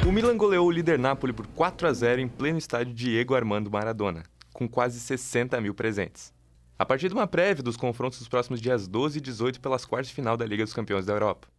O 0.07 0.11
Milan 0.13 0.37
goleou 0.37 0.65
o 0.65 0.71
líder 0.71 0.97
Napoli 0.97 1.33
por 1.33 1.45
4 1.45 1.89
a 1.89 1.91
0 1.91 2.21
em 2.21 2.29
pleno 2.29 2.57
estádio 2.57 2.93
Diego 2.93 3.35
Armando 3.35 3.69
Maradona, 3.69 4.23
com 4.53 4.65
quase 4.65 4.97
60 5.01 5.59
mil 5.59 5.73
presentes. 5.73 6.33
A 6.79 6.85
partir 6.85 7.09
de 7.09 7.13
uma 7.13 7.27
prévia 7.27 7.61
dos 7.61 7.75
confrontos 7.75 8.17
dos 8.17 8.29
próximos 8.29 8.61
dias 8.61 8.87
12 8.87 9.17
e 9.17 9.21
18 9.21 9.59
pelas 9.59 9.83
quartas 9.83 10.07
de 10.07 10.13
final 10.13 10.37
da 10.37 10.45
Liga 10.45 10.63
dos 10.63 10.73
Campeões 10.73 11.05
da 11.05 11.11
Europa. 11.11 11.49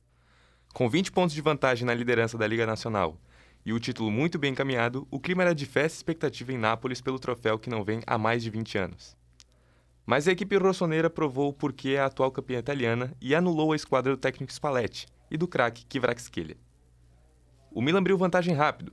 Com 0.73 0.89
20 0.89 1.11
pontos 1.11 1.35
de 1.35 1.43
vantagem 1.43 1.85
na 1.85 1.93
liderança 1.93 2.39
da 2.39 2.47
Liga 2.47 2.65
Nacional 2.65 3.19
e 3.67 3.73
o 3.73 3.81
título 3.81 4.11
muito 4.11 4.39
bem 4.39 4.53
encaminhado, 4.53 5.07
o 5.11 5.19
clima 5.19 5.43
era 5.43 5.55
de 5.55 5.67
festa 5.67 5.97
e 5.97 5.99
expectativa 5.99 6.53
em 6.53 6.59
Nápoles 6.59 7.01
pelo 7.01 7.19
troféu 7.19 7.59
que 7.59 7.69
não 7.69 7.85
vem 7.85 8.01
há 8.07 8.17
mais 8.17 8.43
de 8.43 8.51
20 8.51 8.79
anos. 8.79 9.17
Mas 10.07 10.27
a 10.27 10.33
equipe 10.33 10.57
rossoneira 10.57 11.11
provou 11.11 11.49
o 11.49 11.53
porquê 11.53 11.91
é 11.91 12.01
a 12.01 12.07
atual 12.07 12.31
campeã 12.31 12.59
italiana 12.59 13.13
e 13.21 13.35
anulou 13.35 13.73
a 13.73 13.77
esquadra 13.77 14.13
do 14.13 14.19
técnico 14.19 14.53
Spalletti 14.53 15.07
e 15.31 15.37
do 15.37 15.49
craque 15.49 15.85
Kvaratskhelia. 15.85 16.57
O 17.73 17.83
Milan 17.83 17.99
abriu 17.99 18.17
vantagem 18.17 18.55
rápido. 18.55 18.93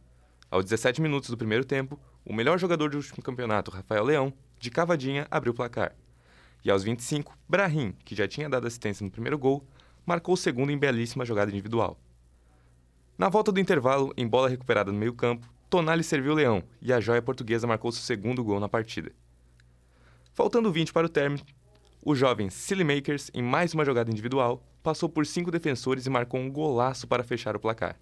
Aos 0.50 0.66
17 0.66 1.02
minutos 1.02 1.30
do 1.30 1.38
primeiro 1.38 1.64
tempo, 1.64 2.00
o 2.26 2.34
melhor 2.34 2.58
jogador 2.58 2.90
do 2.90 2.98
último 2.98 3.24
campeonato, 3.24 3.72
Rafael 3.72 4.04
Leão, 4.04 4.34
de 4.60 4.72
cavadinha, 4.72 5.28
abriu 5.30 5.54
o 5.54 5.56
placar. 5.56 5.96
E 6.66 6.72
aos 6.72 6.84
25, 6.84 7.38
Brahim, 7.48 7.94
que 8.04 8.16
já 8.16 8.28
tinha 8.28 8.50
dado 8.50 8.68
assistência 8.68 9.06
no 9.06 9.12
primeiro 9.12 9.38
gol, 9.38 9.66
marcou 10.08 10.36
o 10.36 10.38
segundo 10.38 10.72
em 10.72 10.78
belíssima 10.78 11.26
jogada 11.26 11.52
individual. 11.52 12.00
Na 13.18 13.28
volta 13.28 13.52
do 13.52 13.60
intervalo, 13.60 14.14
em 14.16 14.26
bola 14.26 14.48
recuperada 14.48 14.90
no 14.90 14.98
meio-campo, 14.98 15.46
Tonali 15.70 16.02
serviu 16.02 16.32
o 16.32 16.36
Leão 16.36 16.64
e 16.82 16.94
a 16.94 17.00
joia 17.02 17.22
portuguesa 17.22 17.68
marcou 17.68 17.92
seu 17.92 18.02
segundo 18.02 18.42
gol 18.42 18.58
na 18.58 18.70
partida. 18.70 19.12
Faltando 20.34 20.72
20 20.72 20.94
para 20.94 21.08
o 21.08 21.10
término, 21.10 21.44
o 22.02 22.16
jovem 22.16 22.50
Silly 22.50 22.86
Makers, 22.86 23.30
em 23.34 23.42
mais 23.44 23.74
uma 23.74 23.84
jogada 23.84 24.10
individual, 24.10 24.64
passou 24.82 25.10
por 25.10 25.26
cinco 25.26 25.52
defensores 25.52 26.06
e 26.06 26.10
marcou 26.10 26.40
um 26.40 26.50
golaço 26.50 27.06
para 27.06 27.24
fechar 27.24 27.54
o 27.58 27.60
placar. 27.60 28.00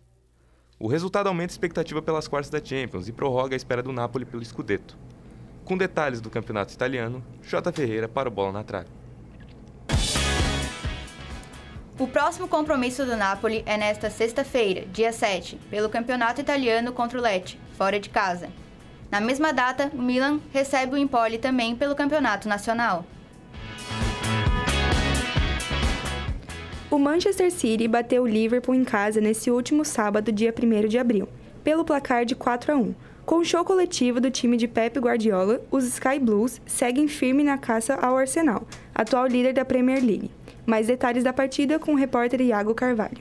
O 0.78 0.88
resultado 0.88 1.26
aumenta 1.26 1.54
a 1.54 1.56
expectativa 1.56 2.04
pelas 2.04 2.28
quartas 2.28 2.52
da 2.52 2.64
Champions 2.64 3.08
e 3.08 3.14
prorroga 3.14 3.56
a 3.56 3.58
espera 3.58 3.82
do 3.82 3.92
Napoli 3.92 4.26
pelo 4.26 4.46
Scudetto. 4.46 4.96
Com 5.64 5.76
detalhes 5.76 6.22
do 6.22 6.30
campeonato 6.30 6.72
italiano, 6.72 7.24
J. 7.42 7.72
Ferreira 7.72 8.08
para 8.08 8.30
o 8.30 8.32
Bola 8.32 8.52
na 8.52 8.64
Trave. 8.64 8.95
O 11.98 12.08
próximo 12.08 12.46
compromisso 12.46 13.06
do 13.06 13.16
Napoli 13.16 13.64
é 13.66 13.78
nesta 13.78 14.10
sexta-feira, 14.10 14.86
dia 14.92 15.14
7, 15.14 15.58
pelo 15.70 15.88
Campeonato 15.88 16.42
Italiano 16.42 16.92
contra 16.92 17.18
o 17.18 17.22
Lecce, 17.22 17.58
fora 17.78 17.98
de 18.02 18.10
casa. 18.10 18.50
Na 19.10 19.22
mesma 19.22 19.54
data, 19.54 19.90
o 19.94 20.02
Milan 20.02 20.42
recebe 20.52 20.96
o 20.96 20.98
Empoli 20.98 21.38
também 21.38 21.74
pelo 21.74 21.96
Campeonato 21.96 22.50
Nacional. 22.50 23.06
O 26.92 27.00
Manchester 27.00 27.50
City 27.50 27.88
bateu 27.88 28.24
o 28.24 28.28
Liverpool 28.28 28.76
em 28.76 28.84
casa 28.84 29.22
nesse 29.22 29.50
último 29.50 29.86
sábado, 29.86 30.34
dia 30.34 30.54
1 30.54 30.90
de 30.90 30.98
abril, 30.98 31.30
pelo 31.64 31.86
placar 31.86 32.26
de 32.26 32.36
4 32.36 32.74
a 32.74 32.76
1. 32.76 32.94
Com 33.26 33.38
o 33.38 33.46
show 33.46 33.64
coletivo 33.64 34.20
do 34.20 34.30
time 34.30 34.58
de 34.58 34.68
Pep 34.68 35.00
Guardiola, 35.00 35.62
os 35.72 35.86
Sky 35.86 36.20
Blues 36.20 36.60
seguem 36.66 37.08
firme 37.08 37.42
na 37.42 37.58
caça 37.58 37.96
ao 37.96 38.18
Arsenal, 38.18 38.68
atual 38.94 39.28
líder 39.28 39.54
da 39.54 39.64
Premier 39.64 40.04
League. 40.04 40.30
Mais 40.66 40.88
detalhes 40.88 41.24
da 41.24 41.32
partida 41.32 41.78
com 41.78 41.94
o 41.94 41.96
repórter 41.96 42.42
Iago 42.42 42.74
Carvalho. 42.74 43.18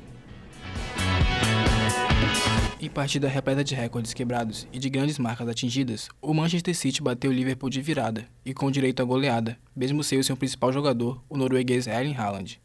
Em 2.80 2.90
partida 2.90 3.28
repleta 3.28 3.64
de 3.64 3.74
recordes 3.74 4.12
quebrados 4.12 4.68
e 4.70 4.78
de 4.78 4.90
grandes 4.90 5.18
marcas 5.18 5.48
atingidas, 5.48 6.08
o 6.20 6.34
Manchester 6.34 6.74
City 6.74 7.02
bateu 7.02 7.30
o 7.30 7.34
Liverpool 7.34 7.70
de 7.70 7.80
virada 7.80 8.26
e 8.44 8.52
com 8.52 8.70
direito 8.70 9.00
à 9.00 9.04
goleada, 9.06 9.56
mesmo 9.74 10.04
sem 10.04 10.18
o 10.18 10.24
seu 10.24 10.36
principal 10.36 10.70
jogador, 10.70 11.18
o 11.28 11.36
norueguês 11.36 11.86
Erling 11.86 12.14
Haaland. 12.14 12.60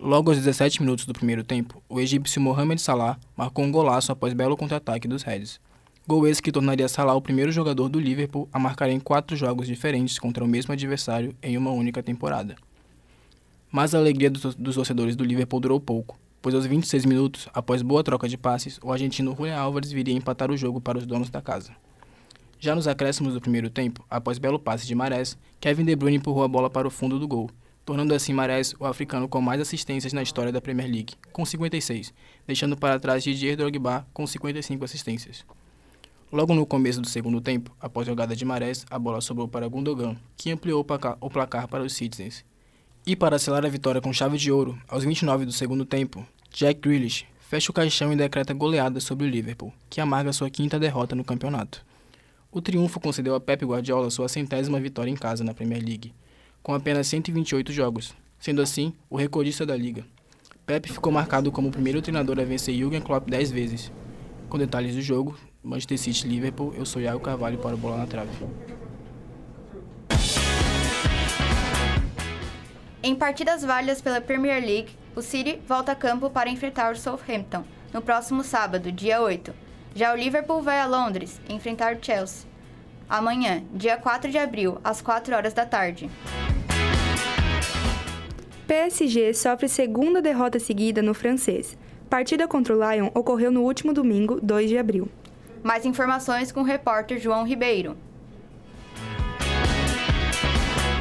Logo 0.00 0.30
aos 0.30 0.38
17 0.38 0.80
minutos 0.82 1.06
do 1.06 1.12
primeiro 1.12 1.44
tempo, 1.44 1.82
o 1.88 2.00
egípcio 2.00 2.40
Mohamed 2.40 2.80
Salah 2.80 3.16
marcou 3.36 3.64
um 3.64 3.70
golaço 3.70 4.10
após 4.10 4.32
belo 4.32 4.56
contra-ataque 4.56 5.06
dos 5.06 5.22
Reds. 5.22 5.60
Gol 6.06 6.26
esse 6.26 6.42
que 6.42 6.50
tornaria 6.50 6.88
Salah 6.88 7.14
o 7.14 7.22
primeiro 7.22 7.52
jogador 7.52 7.88
do 7.88 8.00
Liverpool 8.00 8.48
a 8.52 8.58
marcar 8.58 8.88
em 8.90 8.98
quatro 8.98 9.36
jogos 9.36 9.66
diferentes 9.66 10.18
contra 10.18 10.42
o 10.42 10.48
mesmo 10.48 10.72
adversário 10.72 11.32
em 11.42 11.56
uma 11.56 11.70
única 11.70 12.02
temporada. 12.02 12.56
Mas 13.70 13.94
a 13.94 13.98
alegria 13.98 14.30
dos 14.30 14.74
torcedores 14.74 15.14
do 15.14 15.24
Liverpool 15.24 15.60
durou 15.60 15.78
pouco, 15.78 16.18
pois 16.40 16.54
aos 16.54 16.64
26 16.64 17.04
minutos, 17.04 17.48
após 17.52 17.82
boa 17.82 18.02
troca 18.02 18.26
de 18.26 18.38
passes, 18.38 18.80
o 18.82 18.90
argentino 18.90 19.34
Julian 19.36 19.58
Álvares 19.58 19.92
viria 19.92 20.14
empatar 20.14 20.50
o 20.50 20.56
jogo 20.56 20.80
para 20.80 20.96
os 20.96 21.06
donos 21.06 21.28
da 21.28 21.42
casa. 21.42 21.72
Já 22.58 22.74
nos 22.74 22.88
acréscimos 22.88 23.34
do 23.34 23.40
primeiro 23.40 23.68
tempo, 23.68 24.04
após 24.08 24.38
belo 24.38 24.58
passe 24.58 24.86
de 24.86 24.94
Marés, 24.94 25.36
Kevin 25.60 25.84
De 25.84 25.94
Bruyne 25.94 26.16
empurrou 26.16 26.42
a 26.42 26.48
bola 26.48 26.70
para 26.70 26.88
o 26.88 26.90
fundo 26.90 27.18
do 27.18 27.28
gol, 27.28 27.50
tornando 27.84 28.14
assim 28.14 28.32
Marés 28.32 28.74
o 28.80 28.86
africano 28.86 29.28
com 29.28 29.40
mais 29.40 29.60
assistências 29.60 30.12
na 30.12 30.22
história 30.22 30.50
da 30.50 30.60
Premier 30.60 30.90
League, 30.90 31.14
com 31.32 31.44
56, 31.44 32.12
deixando 32.46 32.76
para 32.76 32.98
trás 32.98 33.22
Didier 33.22 33.56
Drogba 33.56 34.06
com 34.12 34.26
55 34.26 34.84
assistências. 34.84 35.44
Logo 36.32 36.54
no 36.54 36.66
começo 36.66 37.00
do 37.00 37.08
segundo 37.08 37.40
tempo, 37.40 37.74
após 37.80 38.06
jogada 38.06 38.34
de 38.34 38.44
Marés, 38.44 38.84
a 38.90 38.98
bola 38.98 39.20
sobrou 39.20 39.46
para 39.46 39.68
Gundogan, 39.68 40.16
que 40.36 40.50
ampliou 40.50 40.86
o 41.20 41.30
placar 41.30 41.68
para 41.68 41.82
os 41.82 41.92
Citizens, 41.92 42.44
e 43.08 43.16
para 43.16 43.38
selar 43.38 43.64
a 43.64 43.70
vitória 43.70 44.02
com 44.02 44.12
chave 44.12 44.36
de 44.36 44.52
ouro, 44.52 44.78
aos 44.86 45.02
29 45.02 45.46
do 45.46 45.52
segundo 45.52 45.86
tempo, 45.86 46.26
Jack 46.52 46.78
Grealish 46.78 47.24
fecha 47.40 47.70
o 47.70 47.74
caixão 47.74 48.12
e 48.12 48.16
decreta 48.16 48.52
goleada 48.52 49.00
sobre 49.00 49.26
o 49.26 49.30
Liverpool, 49.30 49.72
que 49.88 49.98
amarga 49.98 50.30
sua 50.30 50.50
quinta 50.50 50.78
derrota 50.78 51.14
no 51.14 51.24
campeonato. 51.24 51.82
O 52.52 52.60
triunfo 52.60 53.00
concedeu 53.00 53.34
a 53.34 53.40
Pep 53.40 53.64
Guardiola 53.64 54.10
sua 54.10 54.28
centésima 54.28 54.78
vitória 54.78 55.10
em 55.10 55.16
casa 55.16 55.42
na 55.42 55.54
Premier 55.54 55.82
League, 55.82 56.12
com 56.62 56.74
apenas 56.74 57.06
128 57.06 57.72
jogos, 57.72 58.12
sendo 58.38 58.60
assim 58.60 58.92
o 59.08 59.16
recordista 59.16 59.64
da 59.64 59.74
liga. 59.74 60.04
Pep 60.66 60.92
ficou 60.92 61.10
marcado 61.10 61.50
como 61.50 61.68
o 61.68 61.72
primeiro 61.72 62.02
treinador 62.02 62.38
a 62.38 62.44
vencer 62.44 62.74
Jürgen 62.74 63.00
Klopp 63.00 63.26
10 63.30 63.50
vezes. 63.50 63.90
Com 64.50 64.58
detalhes 64.58 64.94
do 64.94 65.00
jogo, 65.00 65.34
Manchester 65.62 65.96
City 65.96 66.28
Liverpool, 66.28 66.74
eu 66.76 66.84
sou 66.84 67.00
Iago 67.00 67.20
Carvalho 67.20 67.56
para 67.56 67.74
o 67.74 67.78
Bola 67.78 67.96
na 67.96 68.06
Trave. 68.06 68.36
Em 73.08 73.14
partidas 73.14 73.64
válidas 73.64 74.02
pela 74.02 74.20
Premier 74.20 74.62
League, 74.62 74.90
o 75.16 75.22
City 75.22 75.58
volta 75.66 75.92
a 75.92 75.94
campo 75.94 76.28
para 76.28 76.50
enfrentar 76.50 76.92
o 76.92 76.94
Southampton 76.94 77.64
no 77.90 78.02
próximo 78.02 78.44
sábado, 78.44 78.92
dia 78.92 79.22
8. 79.22 79.50
Já 79.94 80.12
o 80.12 80.14
Liverpool 80.14 80.60
vai 80.60 80.78
a 80.78 80.84
Londres 80.84 81.40
enfrentar 81.48 81.96
o 81.96 82.04
Chelsea. 82.04 82.46
Amanhã, 83.08 83.62
dia 83.72 83.96
4 83.96 84.30
de 84.30 84.36
abril, 84.36 84.78
às 84.84 85.00
4 85.00 85.34
horas 85.34 85.54
da 85.54 85.64
tarde. 85.64 86.10
PSG 88.66 89.32
sofre 89.32 89.70
segunda 89.70 90.20
derrota 90.20 90.58
seguida 90.58 91.00
no 91.00 91.14
francês. 91.14 91.78
Partida 92.10 92.46
contra 92.46 92.76
o 92.76 92.78
Lyon 92.78 93.08
ocorreu 93.14 93.50
no 93.50 93.62
último 93.62 93.94
domingo, 93.94 94.38
2 94.42 94.68
de 94.68 94.76
abril. 94.76 95.08
Mais 95.62 95.86
informações 95.86 96.52
com 96.52 96.60
o 96.60 96.62
repórter 96.62 97.18
João 97.18 97.44
Ribeiro. 97.44 97.96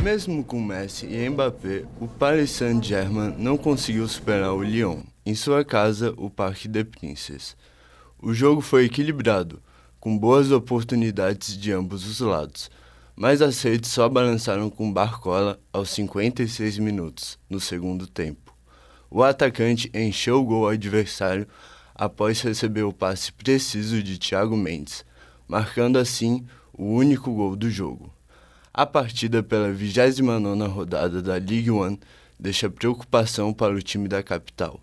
Mesmo 0.07 0.41
com 0.41 0.63
Messi 0.63 1.05
e 1.05 1.29
Mbappé, 1.29 1.83
o 1.99 2.07
Paris 2.07 2.51
Saint-Germain 2.51 3.35
não 3.37 3.57
conseguiu 3.57 4.07
superar 4.07 4.53
o 4.53 4.63
Lyon, 4.63 5.01
em 5.25 5.35
sua 5.35 5.65
casa, 5.65 6.13
o 6.15 6.29
Parque 6.29 6.69
des 6.69 6.85
Princes. 6.85 7.57
O 8.17 8.33
jogo 8.33 8.61
foi 8.61 8.85
equilibrado, 8.85 9.61
com 9.99 10.17
boas 10.17 10.49
oportunidades 10.49 11.57
de 11.57 11.73
ambos 11.73 12.07
os 12.07 12.21
lados, 12.21 12.71
mas 13.17 13.41
as 13.41 13.61
redes 13.61 13.91
só 13.91 14.07
balançaram 14.07 14.69
com 14.69 14.93
Barcola 14.93 15.59
aos 15.73 15.89
56 15.89 16.77
minutos, 16.77 17.37
no 17.49 17.59
segundo 17.59 18.07
tempo. 18.07 18.55
O 19.11 19.21
atacante 19.23 19.91
encheu 19.93 20.39
o 20.39 20.45
gol 20.45 20.69
adversário 20.69 21.45
após 21.93 22.39
receber 22.39 22.83
o 22.83 22.93
passe 22.93 23.33
preciso 23.33 24.01
de 24.01 24.17
Thiago 24.17 24.55
Mendes, 24.55 25.03
marcando 25.49 25.99
assim 25.99 26.45
o 26.71 26.85
único 26.85 27.29
gol 27.33 27.57
do 27.57 27.69
jogo. 27.69 28.16
A 28.77 28.85
partida 28.85 29.41
pela 29.41 29.73
29ª 29.73 30.67
rodada 30.69 31.19
da 31.19 31.39
Ligue 31.39 31.71
1 31.71 31.97
deixa 32.39 32.69
preocupação 32.69 33.51
para 33.51 33.73
o 33.73 33.81
time 33.81 34.07
da 34.07 34.21
capital. 34.21 34.79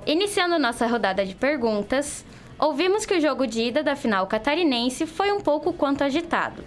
Iniciando 0.09 0.59
nossa 0.59 0.87
rodada 0.87 1.23
de 1.23 1.35
perguntas, 1.35 2.25
ouvimos 2.59 3.05
que 3.05 3.15
o 3.15 3.21
jogo 3.21 3.47
de 3.47 3.61
ida 3.61 3.83
da 3.83 3.95
final 3.95 4.27
catarinense 4.27 5.05
foi 5.07 5.31
um 5.31 5.39
pouco 5.39 5.71
quanto 5.71 6.03
agitado. 6.03 6.65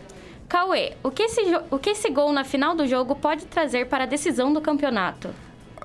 Cauê, 0.48 0.94
o 1.02 1.10
que, 1.10 1.24
esse, 1.24 1.42
o 1.72 1.80
que 1.80 1.90
esse 1.90 2.12
gol 2.12 2.32
na 2.32 2.44
final 2.44 2.76
do 2.76 2.86
jogo 2.86 3.16
pode 3.16 3.48
trazer 3.48 3.88
para 3.88 4.04
a 4.04 4.06
decisão 4.06 4.54
do 4.54 4.62
campeonato? 4.62 5.32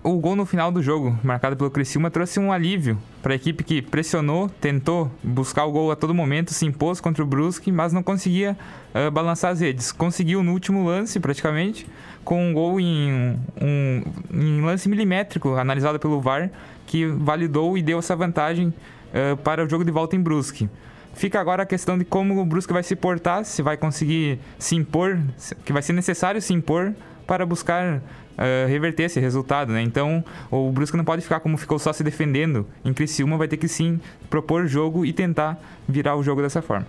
O 0.04 0.18
gol 0.18 0.36
no 0.36 0.44
final 0.44 0.70
do 0.70 0.82
jogo, 0.82 1.18
marcado 1.24 1.56
pelo 1.56 1.70
Criciúma, 1.70 2.10
trouxe 2.10 2.38
um 2.38 2.52
alívio 2.52 2.98
para 3.26 3.34
a 3.34 3.34
equipe 3.34 3.64
que 3.64 3.82
pressionou, 3.82 4.48
tentou 4.48 5.10
buscar 5.20 5.64
o 5.64 5.72
gol 5.72 5.90
a 5.90 5.96
todo 5.96 6.14
momento, 6.14 6.54
se 6.54 6.64
impôs 6.64 7.00
contra 7.00 7.24
o 7.24 7.26
Brusque, 7.26 7.72
mas 7.72 7.92
não 7.92 8.00
conseguia 8.00 8.56
uh, 8.94 9.10
balançar 9.10 9.50
as 9.50 9.58
redes. 9.58 9.90
Conseguiu 9.90 10.44
no 10.44 10.52
último 10.52 10.86
lance, 10.86 11.18
praticamente, 11.18 11.88
com 12.24 12.40
um 12.40 12.54
gol 12.54 12.78
em 12.78 13.36
um, 13.60 14.04
em 14.32 14.60
lance 14.60 14.88
milimétrico, 14.88 15.56
analisado 15.56 15.98
pelo 15.98 16.20
VAR, 16.20 16.52
que 16.86 17.04
validou 17.04 17.76
e 17.76 17.82
deu 17.82 17.98
essa 17.98 18.14
vantagem 18.14 18.68
uh, 18.68 19.36
para 19.38 19.64
o 19.64 19.68
jogo 19.68 19.84
de 19.84 19.90
volta 19.90 20.14
em 20.14 20.20
Brusque. 20.20 20.70
Fica 21.12 21.40
agora 21.40 21.64
a 21.64 21.66
questão 21.66 21.98
de 21.98 22.04
como 22.04 22.40
o 22.40 22.46
Brusque 22.46 22.72
vai 22.72 22.84
se 22.84 22.94
portar, 22.94 23.44
se 23.44 23.60
vai 23.60 23.76
conseguir 23.76 24.38
se 24.56 24.76
impor, 24.76 25.18
que 25.64 25.72
vai 25.72 25.82
ser 25.82 25.94
necessário 25.94 26.40
se 26.40 26.54
impor 26.54 26.94
para 27.26 27.44
buscar 27.44 28.00
uh, 28.36 28.68
reverter 28.68 29.04
esse 29.04 29.20
resultado, 29.20 29.72
né? 29.72 29.82
Então, 29.82 30.24
o 30.50 30.70
Brusque 30.70 30.96
não 30.96 31.04
pode 31.04 31.22
ficar 31.22 31.40
como 31.40 31.56
ficou 31.56 31.78
só 31.78 31.92
se 31.92 32.04
defendendo. 32.04 32.66
Em 32.84 32.92
Criciúma 32.92 33.36
vai 33.36 33.48
ter 33.48 33.56
que 33.56 33.68
sim 33.68 34.00
propor 34.30 34.66
jogo 34.66 35.04
e 35.04 35.12
tentar 35.12 35.58
virar 35.88 36.16
o 36.16 36.22
jogo 36.22 36.42
dessa 36.42 36.62
forma. 36.62 36.86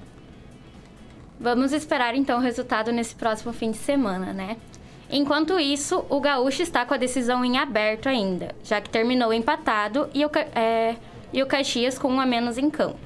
Vamos 1.39 1.71
esperar 1.71 2.15
então 2.15 2.39
o 2.39 2.41
resultado 2.41 2.91
nesse 2.91 3.13
próximo 3.15 3.53
fim 3.53 3.71
de 3.71 3.77
semana, 3.77 4.33
né? 4.33 4.57
Enquanto 5.09 5.57
isso, 5.59 6.03
o 6.09 6.19
Gaúcho 6.19 6.61
está 6.61 6.85
com 6.85 6.93
a 6.93 6.97
decisão 6.97 7.45
em 7.45 7.57
aberto 7.57 8.09
ainda, 8.09 8.53
já 8.63 8.81
que 8.81 8.89
terminou 8.89 9.31
empatado 9.31 10.09
e 10.13 10.25
o, 10.25 10.31
é, 10.53 10.95
e 11.31 11.41
o 11.41 11.45
Caxias 11.45 11.97
com 11.97 12.09
um 12.09 12.19
a 12.19 12.25
menos 12.25 12.57
em 12.57 12.69
campo. 12.69 12.99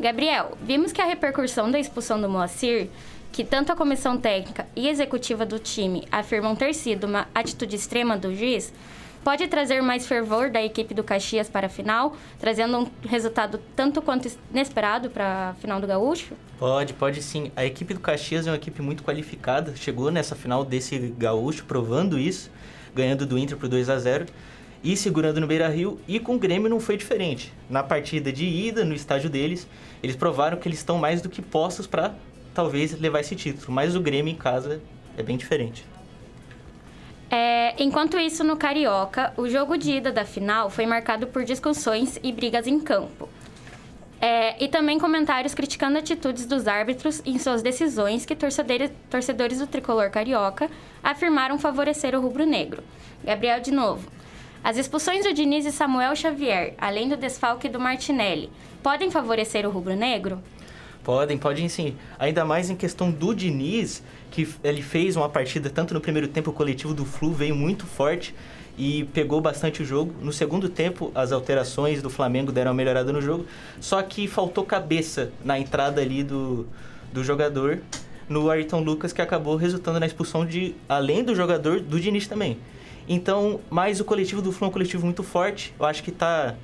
Gabriel, 0.00 0.58
vimos 0.60 0.90
que 0.90 1.00
a 1.00 1.04
repercussão 1.04 1.70
da 1.70 1.78
expulsão 1.78 2.20
do 2.20 2.28
Moacir, 2.28 2.88
que 3.34 3.42
tanto 3.42 3.72
a 3.72 3.74
comissão 3.74 4.16
técnica 4.16 4.64
e 4.76 4.88
executiva 4.88 5.44
do 5.44 5.58
time 5.58 6.06
afirmam 6.12 6.54
ter 6.54 6.72
sido 6.72 7.02
uma 7.02 7.26
atitude 7.34 7.74
extrema 7.74 8.16
do 8.16 8.32
juiz, 8.32 8.72
pode 9.24 9.48
trazer 9.48 9.82
mais 9.82 10.06
fervor 10.06 10.50
da 10.50 10.62
equipe 10.62 10.94
do 10.94 11.02
Caxias 11.02 11.48
para 11.48 11.66
a 11.66 11.68
final, 11.68 12.14
trazendo 12.38 12.78
um 12.78 12.86
resultado 13.08 13.60
tanto 13.74 14.00
quanto 14.00 14.30
inesperado 14.52 15.10
para 15.10 15.50
a 15.50 15.54
final 15.54 15.80
do 15.80 15.86
Gaúcho? 15.88 16.34
Pode, 16.56 16.92
pode 16.92 17.20
sim. 17.24 17.50
A 17.56 17.64
equipe 17.64 17.92
do 17.92 17.98
Caxias 17.98 18.46
é 18.46 18.50
uma 18.50 18.56
equipe 18.56 18.80
muito 18.80 19.02
qualificada, 19.02 19.74
chegou 19.74 20.12
nessa 20.12 20.36
final 20.36 20.64
desse 20.64 20.96
Gaúcho 21.18 21.64
provando 21.64 22.16
isso, 22.16 22.52
ganhando 22.94 23.26
do 23.26 23.36
Inter 23.36 23.58
por 23.58 23.68
2 23.68 23.90
a 23.90 23.98
0 23.98 24.26
e 24.84 24.96
segurando 24.96 25.40
no 25.40 25.48
Beira-Rio, 25.48 25.98
e 26.06 26.20
com 26.20 26.36
o 26.36 26.38
Grêmio 26.38 26.70
não 26.70 26.78
foi 26.78 26.96
diferente. 26.96 27.52
Na 27.68 27.82
partida 27.82 28.32
de 28.32 28.44
ida, 28.44 28.84
no 28.84 28.94
estádio 28.94 29.28
deles, 29.28 29.66
eles 30.04 30.14
provaram 30.14 30.56
que 30.56 30.68
eles 30.68 30.78
estão 30.78 30.98
mais 30.98 31.20
do 31.20 31.28
que 31.28 31.42
postos 31.42 31.88
para 31.88 32.14
talvez 32.54 32.98
levar 32.98 33.20
esse 33.20 33.34
título, 33.34 33.72
mas 33.72 33.96
o 33.96 34.00
Grêmio 34.00 34.32
em 34.32 34.36
casa 34.36 34.80
é 35.18 35.22
bem 35.22 35.36
diferente. 35.36 35.84
É, 37.30 37.74
enquanto 37.82 38.18
isso, 38.18 38.44
no 38.44 38.56
Carioca, 38.56 39.32
o 39.36 39.48
jogo 39.48 39.76
de 39.76 39.90
ida 39.90 40.12
da 40.12 40.24
final 40.24 40.70
foi 40.70 40.86
marcado 40.86 41.26
por 41.26 41.44
discussões 41.44 42.18
e 42.22 42.30
brigas 42.30 42.66
em 42.66 42.78
campo. 42.78 43.28
É, 44.20 44.62
e 44.62 44.68
também 44.68 44.98
comentários 44.98 45.52
criticando 45.52 45.98
atitudes 45.98 46.46
dos 46.46 46.66
árbitros 46.68 47.20
em 47.26 47.38
suas 47.38 47.60
decisões 47.60 48.24
que 48.24 48.34
torcedores, 48.34 48.90
torcedores 49.10 49.58
do 49.58 49.66
tricolor 49.66 50.10
carioca 50.10 50.70
afirmaram 51.02 51.58
favorecer 51.58 52.14
o 52.14 52.20
rubro-negro. 52.20 52.82
Gabriel, 53.22 53.60
de 53.60 53.70
novo. 53.70 54.08
As 54.62 54.78
expulsões 54.78 55.24
do 55.24 55.34
Diniz 55.34 55.66
e 55.66 55.72
Samuel 55.72 56.16
Xavier, 56.16 56.74
além 56.78 57.08
do 57.08 57.18
desfalque 57.18 57.68
do 57.68 57.78
Martinelli, 57.78 58.50
podem 58.82 59.10
favorecer 59.10 59.66
o 59.66 59.70
rubro-negro? 59.70 60.42
Podem, 61.04 61.36
podem 61.36 61.68
sim. 61.68 61.94
Ainda 62.18 62.46
mais 62.46 62.70
em 62.70 62.74
questão 62.74 63.10
do 63.10 63.34
Diniz, 63.34 64.02
que 64.30 64.48
ele 64.64 64.80
fez 64.80 65.16
uma 65.16 65.28
partida, 65.28 65.68
tanto 65.68 65.92
no 65.92 66.00
primeiro 66.00 66.26
tempo, 66.26 66.50
o 66.50 66.52
coletivo 66.52 66.94
do 66.94 67.04
Flu 67.04 67.30
veio 67.30 67.54
muito 67.54 67.86
forte 67.86 68.34
e 68.78 69.04
pegou 69.12 69.38
bastante 69.38 69.82
o 69.82 69.84
jogo. 69.84 70.14
No 70.22 70.32
segundo 70.32 70.66
tempo, 70.66 71.12
as 71.14 71.30
alterações 71.30 72.00
do 72.00 72.08
Flamengo 72.08 72.50
deram 72.50 72.70
uma 72.70 72.76
melhorada 72.76 73.12
no 73.12 73.20
jogo, 73.20 73.46
só 73.78 74.02
que 74.02 74.26
faltou 74.26 74.64
cabeça 74.64 75.30
na 75.44 75.58
entrada 75.58 76.00
ali 76.00 76.24
do, 76.24 76.66
do 77.12 77.22
jogador, 77.22 77.80
no 78.26 78.50
Ayrton 78.50 78.80
Lucas, 78.80 79.12
que 79.12 79.20
acabou 79.20 79.56
resultando 79.56 80.00
na 80.00 80.06
expulsão 80.06 80.46
de, 80.46 80.74
além 80.88 81.22
do 81.22 81.34
jogador, 81.34 81.80
do 81.80 82.00
Diniz 82.00 82.26
também. 82.26 82.56
Então, 83.06 83.60
mas 83.68 84.00
o 84.00 84.04
coletivo 84.06 84.40
do 84.40 84.50
Flu 84.50 84.66
é 84.66 84.68
um 84.70 84.72
coletivo 84.72 85.04
muito 85.04 85.22
forte, 85.22 85.74
eu 85.78 85.84
acho 85.84 86.02
que 86.02 86.10
tá 86.10 86.54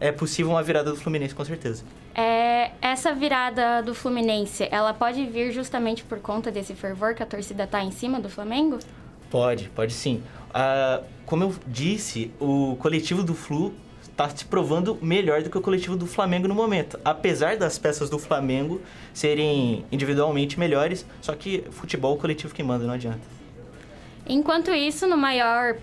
é 0.00 0.10
possível 0.10 0.52
uma 0.52 0.62
virada 0.62 0.90
do 0.90 0.96
Fluminense, 0.96 1.34
com 1.34 1.44
certeza. 1.44 1.84
É, 2.14 2.72
essa 2.80 3.14
virada 3.14 3.82
do 3.82 3.94
Fluminense, 3.94 4.68
ela 4.70 4.92
pode 4.92 5.24
vir 5.26 5.50
justamente 5.50 6.04
por 6.04 6.20
conta 6.20 6.50
desse 6.50 6.74
fervor 6.74 7.14
que 7.14 7.22
a 7.22 7.26
torcida 7.26 7.66
tá 7.66 7.82
em 7.82 7.90
cima 7.90 8.20
do 8.20 8.28
Flamengo? 8.28 8.78
Pode, 9.30 9.70
pode 9.70 9.94
sim. 9.94 10.22
Ah, 10.52 11.00
como 11.24 11.44
eu 11.44 11.54
disse, 11.66 12.30
o 12.38 12.76
coletivo 12.76 13.22
do 13.22 13.34
Flu 13.34 13.72
está 14.02 14.28
se 14.28 14.44
provando 14.44 14.98
melhor 15.00 15.42
do 15.42 15.48
que 15.48 15.56
o 15.56 15.60
coletivo 15.62 15.96
do 15.96 16.06
Flamengo 16.06 16.46
no 16.46 16.54
momento. 16.54 17.00
Apesar 17.02 17.56
das 17.56 17.78
peças 17.78 18.10
do 18.10 18.18
Flamengo 18.18 18.80
serem 19.14 19.86
individualmente 19.90 20.60
melhores, 20.60 21.06
só 21.22 21.34
que 21.34 21.64
futebol 21.70 22.12
é 22.12 22.16
o 22.16 22.18
coletivo 22.18 22.54
que 22.54 22.62
manda, 22.62 22.84
não 22.84 22.92
adianta. 22.92 23.20
Enquanto 24.26 24.70
isso, 24.70 25.06
no 25.06 25.16
maior 25.16 25.76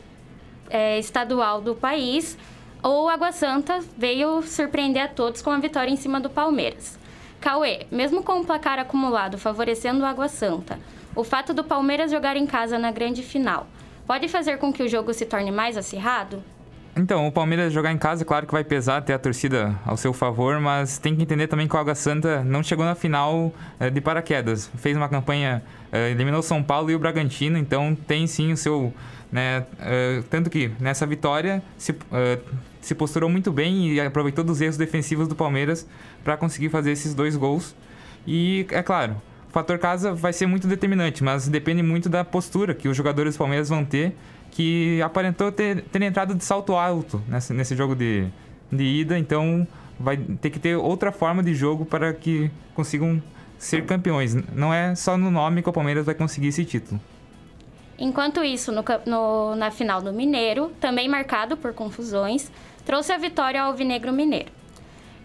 é, 0.70 1.00
estadual 1.00 1.60
do 1.60 1.74
país, 1.74 2.38
o 2.84 3.10
Água 3.10 3.32
Santa 3.32 3.80
veio 3.98 4.42
surpreender 4.42 5.04
a 5.04 5.08
todos 5.08 5.42
com 5.42 5.52
a 5.52 5.60
vitória 5.60 5.92
em 5.92 5.98
cima 5.98 6.20
do 6.20 6.30
Palmeiras. 6.30 6.98
Cauê, 7.42 7.86
mesmo 7.92 8.24
com 8.24 8.39
o 8.39 8.46
placar 8.46 8.80
acumulado 8.80 9.38
favorecendo 9.38 10.04
o 10.04 10.06
Água 10.06 10.28
Santa, 10.28 10.80
o 11.15 11.24
fato 11.24 11.54
do 11.54 11.63
Palmeiras 11.63 12.12
jogar 12.12 12.38
em 12.38 12.46
casa 12.46 12.78
na 12.78 12.92
grande 12.92 13.24
final 13.24 13.68
pode 14.06 14.28
fazer 14.28 14.58
com 14.58 14.74
que 14.74 14.82
o 14.82 14.89
jogo 14.89 15.13
se 15.13 15.26
torne 15.26 15.52
mais 15.52 15.78
acirrado? 15.78 16.44
Então, 16.96 17.28
o 17.28 17.32
Palmeiras 17.32 17.72
jogar 17.72 17.92
em 17.92 17.98
casa, 17.98 18.26
claro 18.26 18.46
que 18.46 18.52
vai 18.52 18.63
pesar 18.63 19.02
ter 19.02 19.13
a 19.13 19.20
torcida 19.20 19.76
ao 19.86 19.96
seu 19.96 20.12
favor, 20.12 20.60
mas 20.60 20.98
tem 20.98 21.15
que 21.15 21.22
entender 21.22 21.48
também 21.48 21.68
que 21.68 21.76
o 21.76 21.80
Água 21.80 21.96
Santa 21.96 22.44
não 22.44 22.63
chegou 22.63 22.84
na 22.84 22.96
final 22.96 23.54
é, 23.80 23.89
de 23.89 24.02
paraquedas. 24.02 24.70
Fez 24.78 24.98
uma 24.98 25.08
campanha, 25.08 25.63
é, 25.92 26.10
eliminou 26.10 26.42
São 26.42 26.62
Paulo 26.63 26.89
e 26.89 26.96
o 26.96 27.00
Bragantino, 27.00 27.58
então 27.58 27.96
tem 27.96 28.26
sim 28.28 28.52
o 28.52 28.58
seu. 28.58 28.94
Né, 29.32 29.63
é, 29.80 30.24
tanto 30.28 30.50
que 30.50 30.72
nessa 30.80 31.06
vitória 31.06 31.62
se, 31.78 31.96
se 32.82 32.96
posturou 32.96 33.30
muito 33.30 33.52
bem 33.52 33.94
e 33.94 34.02
aproveitou 34.02 34.44
dos 34.44 34.60
erros 34.60 34.76
defensivos 34.76 35.28
do 35.28 35.36
Palmeiras 35.36 35.86
para 36.24 36.36
conseguir 36.36 36.70
fazer 36.70 36.92
esses 36.92 37.13
dois 37.13 37.36
gols. 37.36 37.76
E, 38.26 38.65
é 38.72 38.82
claro, 38.82 39.22
o 39.48 39.52
fator 39.52 39.78
casa 39.80 40.13
vai 40.13 40.32
ser 40.32 40.46
muito 40.46 40.68
determinante, 40.68 41.24
mas 41.24 41.48
depende 41.48 41.82
muito 41.82 42.08
da 42.08 42.24
postura 42.24 42.74
que 42.74 42.88
os 42.88 42.96
jogadores 42.96 43.36
do 43.36 43.38
Palmeiras 43.38 43.70
vão 43.70 43.84
ter, 43.84 44.15
que 44.52 45.02
aparentou 45.02 45.52
ter, 45.52 45.82
ter 45.84 46.02
entrado 46.02 46.36
de 46.36 46.44
salto 46.44 46.74
alto 46.74 47.22
nesse, 47.28 47.54
nesse 47.54 47.76
jogo 47.76 47.96
de, 47.96 48.28
de 48.72 48.84
ida, 48.84 49.18
então 49.18 49.68
vai 50.00 50.18
ter 50.18 50.50
que 50.50 50.60
ter 50.60 50.76
outra 50.76 51.12
forma 51.12 51.44
de 51.44 51.54
jogo 51.54 51.86
para 51.86 52.13
que 52.13 52.50
consigam 52.76 53.22
ser 53.58 53.86
campeões. 53.86 54.36
Não 54.56 54.74
é 54.74 54.96
só 54.96 55.18
no 55.18 55.30
nome 55.30 55.62
que 55.62 55.70
o 55.70 55.74
Palmeiras 55.74 56.06
vai 56.06 56.15
conseguir 56.15 56.48
esse 56.48 56.63
título. 56.63 57.02
Enquanto 58.00 58.42
isso, 58.42 58.72
no, 58.72 58.84
no, 59.06 59.56
na 59.56 59.70
final 59.70 60.02
do 60.02 60.14
Mineiro, 60.14 60.72
também 60.80 61.10
marcado 61.10 61.58
por 61.58 61.74
confusões, 61.74 62.50
trouxe 62.86 63.12
a 63.12 63.18
vitória 63.18 63.62
ao 63.62 63.72
Alvinegro 63.72 64.14
Mineiro. 64.14 64.52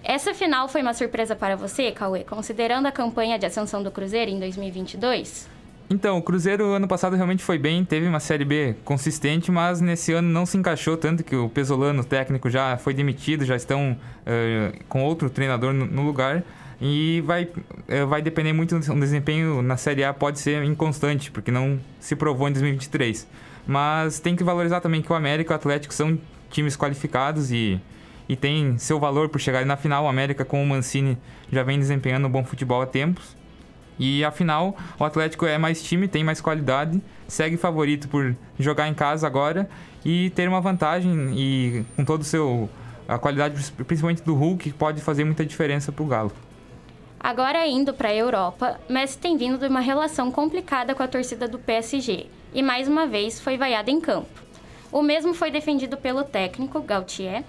Essa 0.02 0.34
final 0.34 0.68
foi 0.68 0.82
uma 0.82 0.92
surpresa 0.92 1.36
para 1.36 1.54
você, 1.54 1.92
Cauê, 1.92 2.24
considerando 2.24 2.86
a 2.86 2.92
campanha 2.92 3.38
de 3.38 3.46
ascensão 3.46 3.82
do 3.82 3.90
Cruzeiro 3.90 4.30
em 4.30 4.40
2022? 4.40 5.48
Então, 5.88 6.18
o 6.18 6.22
Cruzeiro 6.22 6.72
ano 6.72 6.88
passado 6.88 7.14
realmente 7.14 7.44
foi 7.44 7.58
bem, 7.58 7.84
teve 7.84 8.08
uma 8.08 8.18
Série 8.18 8.44
B 8.44 8.74
consistente, 8.84 9.52
mas 9.52 9.80
nesse 9.80 10.12
ano 10.12 10.28
não 10.28 10.44
se 10.44 10.56
encaixou 10.56 10.96
tanto 10.96 11.22
que 11.22 11.36
o 11.36 11.48
Pesolano, 11.48 12.02
técnico, 12.02 12.50
já 12.50 12.76
foi 12.76 12.92
demitido, 12.92 13.44
já 13.44 13.54
estão 13.54 13.92
uh, 13.92 14.84
com 14.88 15.04
outro 15.04 15.30
treinador 15.30 15.72
no, 15.72 15.86
no 15.86 16.02
lugar 16.02 16.42
e 16.86 17.22
vai, 17.22 17.44
uh, 17.44 18.06
vai 18.06 18.20
depender 18.20 18.52
muito 18.52 18.78
do 18.78 19.00
desempenho 19.00 19.62
na 19.62 19.74
Série 19.74 20.04
A, 20.04 20.12
pode 20.12 20.38
ser 20.38 20.62
inconstante, 20.64 21.30
porque 21.30 21.50
não 21.50 21.80
se 21.98 22.14
provou 22.14 22.46
em 22.46 22.52
2023. 22.52 23.26
Mas 23.66 24.20
tem 24.20 24.36
que 24.36 24.44
valorizar 24.44 24.82
também 24.82 25.00
que 25.00 25.10
o 25.10 25.14
América 25.14 25.50
e 25.50 25.54
o 25.54 25.56
Atlético 25.56 25.94
são 25.94 26.18
times 26.50 26.76
qualificados 26.76 27.50
e, 27.50 27.80
e 28.28 28.36
tem 28.36 28.76
seu 28.76 29.00
valor 29.00 29.30
por 29.30 29.40
chegar 29.40 29.64
na 29.64 29.78
final. 29.78 30.04
O 30.04 30.08
América 30.08 30.44
com 30.44 30.62
o 30.62 30.66
Mancini 30.66 31.16
já 31.50 31.62
vem 31.62 31.78
desempenhando 31.78 32.26
um 32.26 32.30
bom 32.30 32.44
futebol 32.44 32.82
há 32.82 32.86
tempos. 32.86 33.34
E 33.98 34.22
afinal, 34.22 34.76
o 34.98 35.04
Atlético 35.04 35.46
é 35.46 35.56
mais 35.56 35.82
time, 35.82 36.06
tem 36.06 36.22
mais 36.22 36.42
qualidade, 36.42 37.00
segue 37.26 37.56
favorito 37.56 38.08
por 38.08 38.36
jogar 38.58 38.88
em 38.88 38.94
casa 38.94 39.26
agora 39.26 39.70
e 40.04 40.28
ter 40.30 40.46
uma 40.46 40.60
vantagem 40.60 41.32
e 41.34 41.82
com 41.96 42.04
todo 42.04 42.20
o 42.20 42.24
seu 42.24 42.68
a 43.08 43.18
qualidade 43.18 43.72
principalmente 43.86 44.22
do 44.22 44.34
Hulk 44.34 44.72
pode 44.74 45.00
fazer 45.00 45.24
muita 45.24 45.46
diferença 45.46 45.90
para 45.90 46.02
o 46.02 46.06
Galo. 46.06 46.32
Agora 47.24 47.66
indo 47.66 47.94
para 47.94 48.10
a 48.10 48.14
Europa, 48.14 48.78
Messi 48.86 49.16
tem 49.16 49.34
vindo 49.34 49.56
de 49.56 49.66
uma 49.66 49.80
relação 49.80 50.30
complicada 50.30 50.94
com 50.94 51.02
a 51.02 51.08
torcida 51.08 51.48
do 51.48 51.58
PSG 51.58 52.26
e 52.52 52.62
mais 52.62 52.86
uma 52.86 53.06
vez 53.06 53.40
foi 53.40 53.56
vaiado 53.56 53.90
em 53.90 53.98
campo. 53.98 54.42
O 54.92 55.00
mesmo 55.00 55.32
foi 55.32 55.50
defendido 55.50 55.96
pelo 55.96 56.22
técnico, 56.22 56.82
Gautier, 56.82 57.42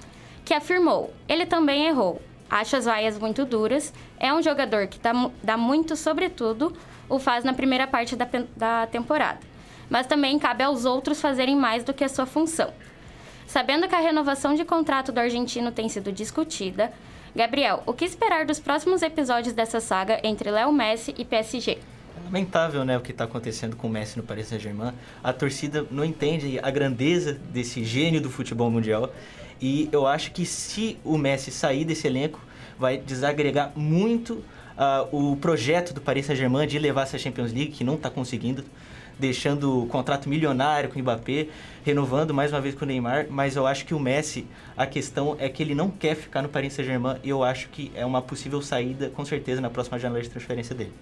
que 0.45 0.53
afirmou: 0.53 1.13
ele 1.27 1.45
também 1.45 1.87
errou, 1.87 2.21
acha 2.49 2.77
as 2.77 2.85
vaias 2.85 3.19
muito 3.19 3.43
duras, 3.43 3.93
é 4.17 4.33
um 4.33 4.41
jogador 4.41 4.87
que 4.87 4.97
dá, 4.97 5.11
dá 5.43 5.57
muito, 5.57 5.97
sobretudo, 5.97 6.71
o 7.09 7.19
faz 7.19 7.43
na 7.43 7.51
primeira 7.51 7.85
parte 7.85 8.15
da, 8.15 8.29
da 8.55 8.87
temporada. 8.87 9.41
Mas 9.89 10.07
também 10.07 10.39
cabe 10.39 10.63
aos 10.63 10.85
outros 10.85 11.19
fazerem 11.19 11.57
mais 11.57 11.83
do 11.83 11.93
que 11.93 12.05
a 12.05 12.09
sua 12.09 12.25
função. 12.25 12.73
Sabendo 13.45 13.89
que 13.89 13.95
a 13.95 13.99
renovação 13.99 14.55
de 14.55 14.63
contrato 14.63 15.11
do 15.11 15.19
argentino 15.19 15.69
tem 15.69 15.89
sido 15.89 16.13
discutida, 16.13 16.93
Gabriel, 17.35 17.83
o 17.85 17.93
que 17.93 18.05
esperar 18.05 18.45
dos 18.45 18.59
próximos 18.59 19.01
episódios 19.01 19.53
dessa 19.53 19.81
saga 19.81 20.21
entre 20.23 20.49
Léo 20.49 20.71
Messi 20.71 21.13
e 21.17 21.25
PSG? 21.25 21.77
lamentável, 22.23 22.83
né, 22.83 22.97
o 22.97 23.01
que 23.01 23.11
está 23.11 23.25
acontecendo 23.25 23.75
com 23.75 23.87
o 23.87 23.89
Messi 23.89 24.17
no 24.17 24.23
Paris 24.23 24.47
Saint-Germain. 24.47 24.93
A 25.23 25.31
torcida 25.31 25.85
não 25.91 26.03
entende 26.03 26.59
a 26.63 26.71
grandeza 26.71 27.33
desse 27.33 27.83
gênio 27.83 28.19
do 28.19 28.29
futebol 28.31 28.71
mundial. 28.71 29.13
E 29.61 29.87
eu 29.91 30.07
acho 30.07 30.31
que 30.31 30.45
se 30.45 30.97
o 31.03 31.17
Messi 31.17 31.51
sair 31.51 31.85
desse 31.85 32.07
elenco, 32.07 32.39
vai 32.79 32.97
desagregar 32.97 33.71
muito 33.75 34.43
uh, 34.75 35.07
o 35.11 35.35
projeto 35.37 35.93
do 35.93 36.01
Paris 36.01 36.25
Saint-Germain 36.25 36.67
de 36.67 36.79
levar 36.79 37.03
essa 37.03 37.17
Champions 37.17 37.53
League, 37.53 37.71
que 37.71 37.83
não 37.83 37.95
está 37.95 38.09
conseguindo, 38.09 38.63
deixando 39.17 39.83
o 39.83 39.87
contrato 39.87 40.27
milionário 40.29 40.89
com 40.89 40.99
o 40.99 41.01
Mbappé, 41.01 41.47
renovando 41.83 42.33
mais 42.33 42.51
uma 42.51 42.61
vez 42.61 42.75
com 42.75 42.85
o 42.85 42.87
Neymar. 42.87 43.27
Mas 43.29 43.55
eu 43.55 43.65
acho 43.65 43.85
que 43.85 43.93
o 43.93 43.99
Messi, 43.99 44.47
a 44.75 44.85
questão 44.85 45.35
é 45.39 45.49
que 45.49 45.63
ele 45.63 45.75
não 45.75 45.89
quer 45.89 46.15
ficar 46.15 46.41
no 46.41 46.49
Paris 46.49 46.73
Saint-Germain. 46.73 47.17
E 47.23 47.29
eu 47.29 47.43
acho 47.43 47.69
que 47.69 47.91
é 47.95 48.05
uma 48.05 48.21
possível 48.21 48.61
saída, 48.61 49.09
com 49.09 49.25
certeza, 49.25 49.61
na 49.61 49.69
próxima 49.69 49.97
janela 49.99 50.21
de 50.21 50.29
transferência 50.29 50.75
dele. 50.75 50.93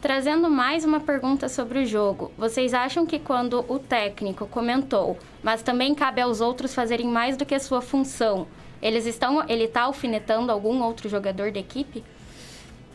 Trazendo 0.00 0.50
mais 0.50 0.84
uma 0.84 0.98
pergunta 0.98 1.48
sobre 1.48 1.78
o 1.78 1.86
jogo, 1.86 2.32
vocês 2.36 2.74
acham 2.74 3.06
que 3.06 3.20
quando 3.20 3.64
o 3.68 3.78
técnico 3.78 4.48
comentou, 4.48 5.16
mas 5.44 5.62
também 5.62 5.94
cabe 5.94 6.20
aos 6.20 6.40
outros 6.40 6.74
fazerem 6.74 7.06
mais 7.06 7.36
do 7.36 7.46
que 7.46 7.54
a 7.54 7.60
sua 7.60 7.80
função, 7.80 8.48
eles 8.82 9.06
estão, 9.06 9.48
ele 9.48 9.62
está 9.62 9.82
alfinetando 9.82 10.50
algum 10.50 10.82
outro 10.82 11.08
jogador 11.08 11.52
da 11.52 11.60
equipe? 11.60 12.02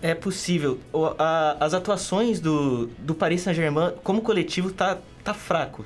É 0.01 0.13
possível. 0.13 0.79
O, 0.93 1.05
a, 1.17 1.57
as 1.59 1.73
atuações 1.73 2.39
do, 2.39 2.87
do 2.99 3.15
Paris 3.15 3.41
Saint-Germain 3.41 3.93
como 4.03 4.21
coletivo 4.21 4.71
tá, 4.71 4.97
tá 5.23 5.33
fraco. 5.33 5.85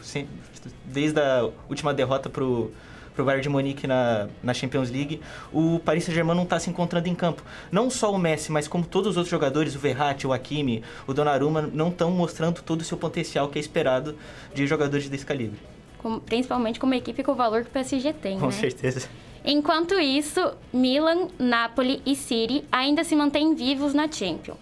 Desde 0.86 1.20
a 1.20 1.50
última 1.70 1.94
derrota 1.94 2.30
pro 2.30 2.72
para 3.14 3.24
o 3.24 3.26
Bayern 3.26 3.44
de 3.44 3.50
Munique 3.50 3.88
na, 3.88 4.28
na 4.42 4.54
Champions 4.54 4.90
League, 4.90 5.22
o 5.52 5.80
Paris 5.80 6.06
Saint-Germain 6.06 6.36
não 6.36 6.44
está 6.44 6.60
se 6.60 6.70
encontrando 6.70 7.08
em 7.08 7.16
campo. 7.16 7.44
Não 7.72 7.90
só 7.90 8.12
o 8.12 8.18
Messi, 8.18 8.52
mas 8.52 8.68
como 8.68 8.86
todos 8.86 9.12
os 9.12 9.18
outros 9.18 9.30
jogadores, 9.30 9.76
o 9.76 9.80
Verratti, 9.80 10.26
o 10.26 10.34
Hakimi, 10.34 10.84
o 11.06 11.14
Donnarumma, 11.14 11.62
não 11.62 11.90
estão 11.90 12.10
mostrando 12.12 12.62
todo 12.62 12.82
o 12.82 12.84
seu 12.84 12.98
potencial 12.98 13.50
que 13.50 13.60
é 13.60 13.62
esperado 13.62 14.16
de 14.54 14.66
jogadores 14.66 15.10
desse 15.10 15.26
calibre. 15.26 15.60
Com, 15.98 16.20
principalmente 16.20 16.80
com 16.80 16.86
uma 16.86 16.96
equipe 16.96 17.22
com 17.22 17.34
o 17.34 17.36
valor 17.36 17.64
que 17.64 17.68
o 17.68 17.72
PSG 17.72 18.14
tem, 18.14 18.40
Com 18.40 18.48
né? 18.48 18.52
certeza. 18.52 19.08
Enquanto 19.44 20.00
isso, 20.00 20.54
Milan, 20.72 21.28
Napoli 21.40 22.02
e 22.06 22.16
City 22.16 22.64
ainda 22.72 23.04
se 23.04 23.16
mantêm 23.16 23.56
vivos 23.56 23.94
na 23.94 24.12
Champions. 24.12 24.58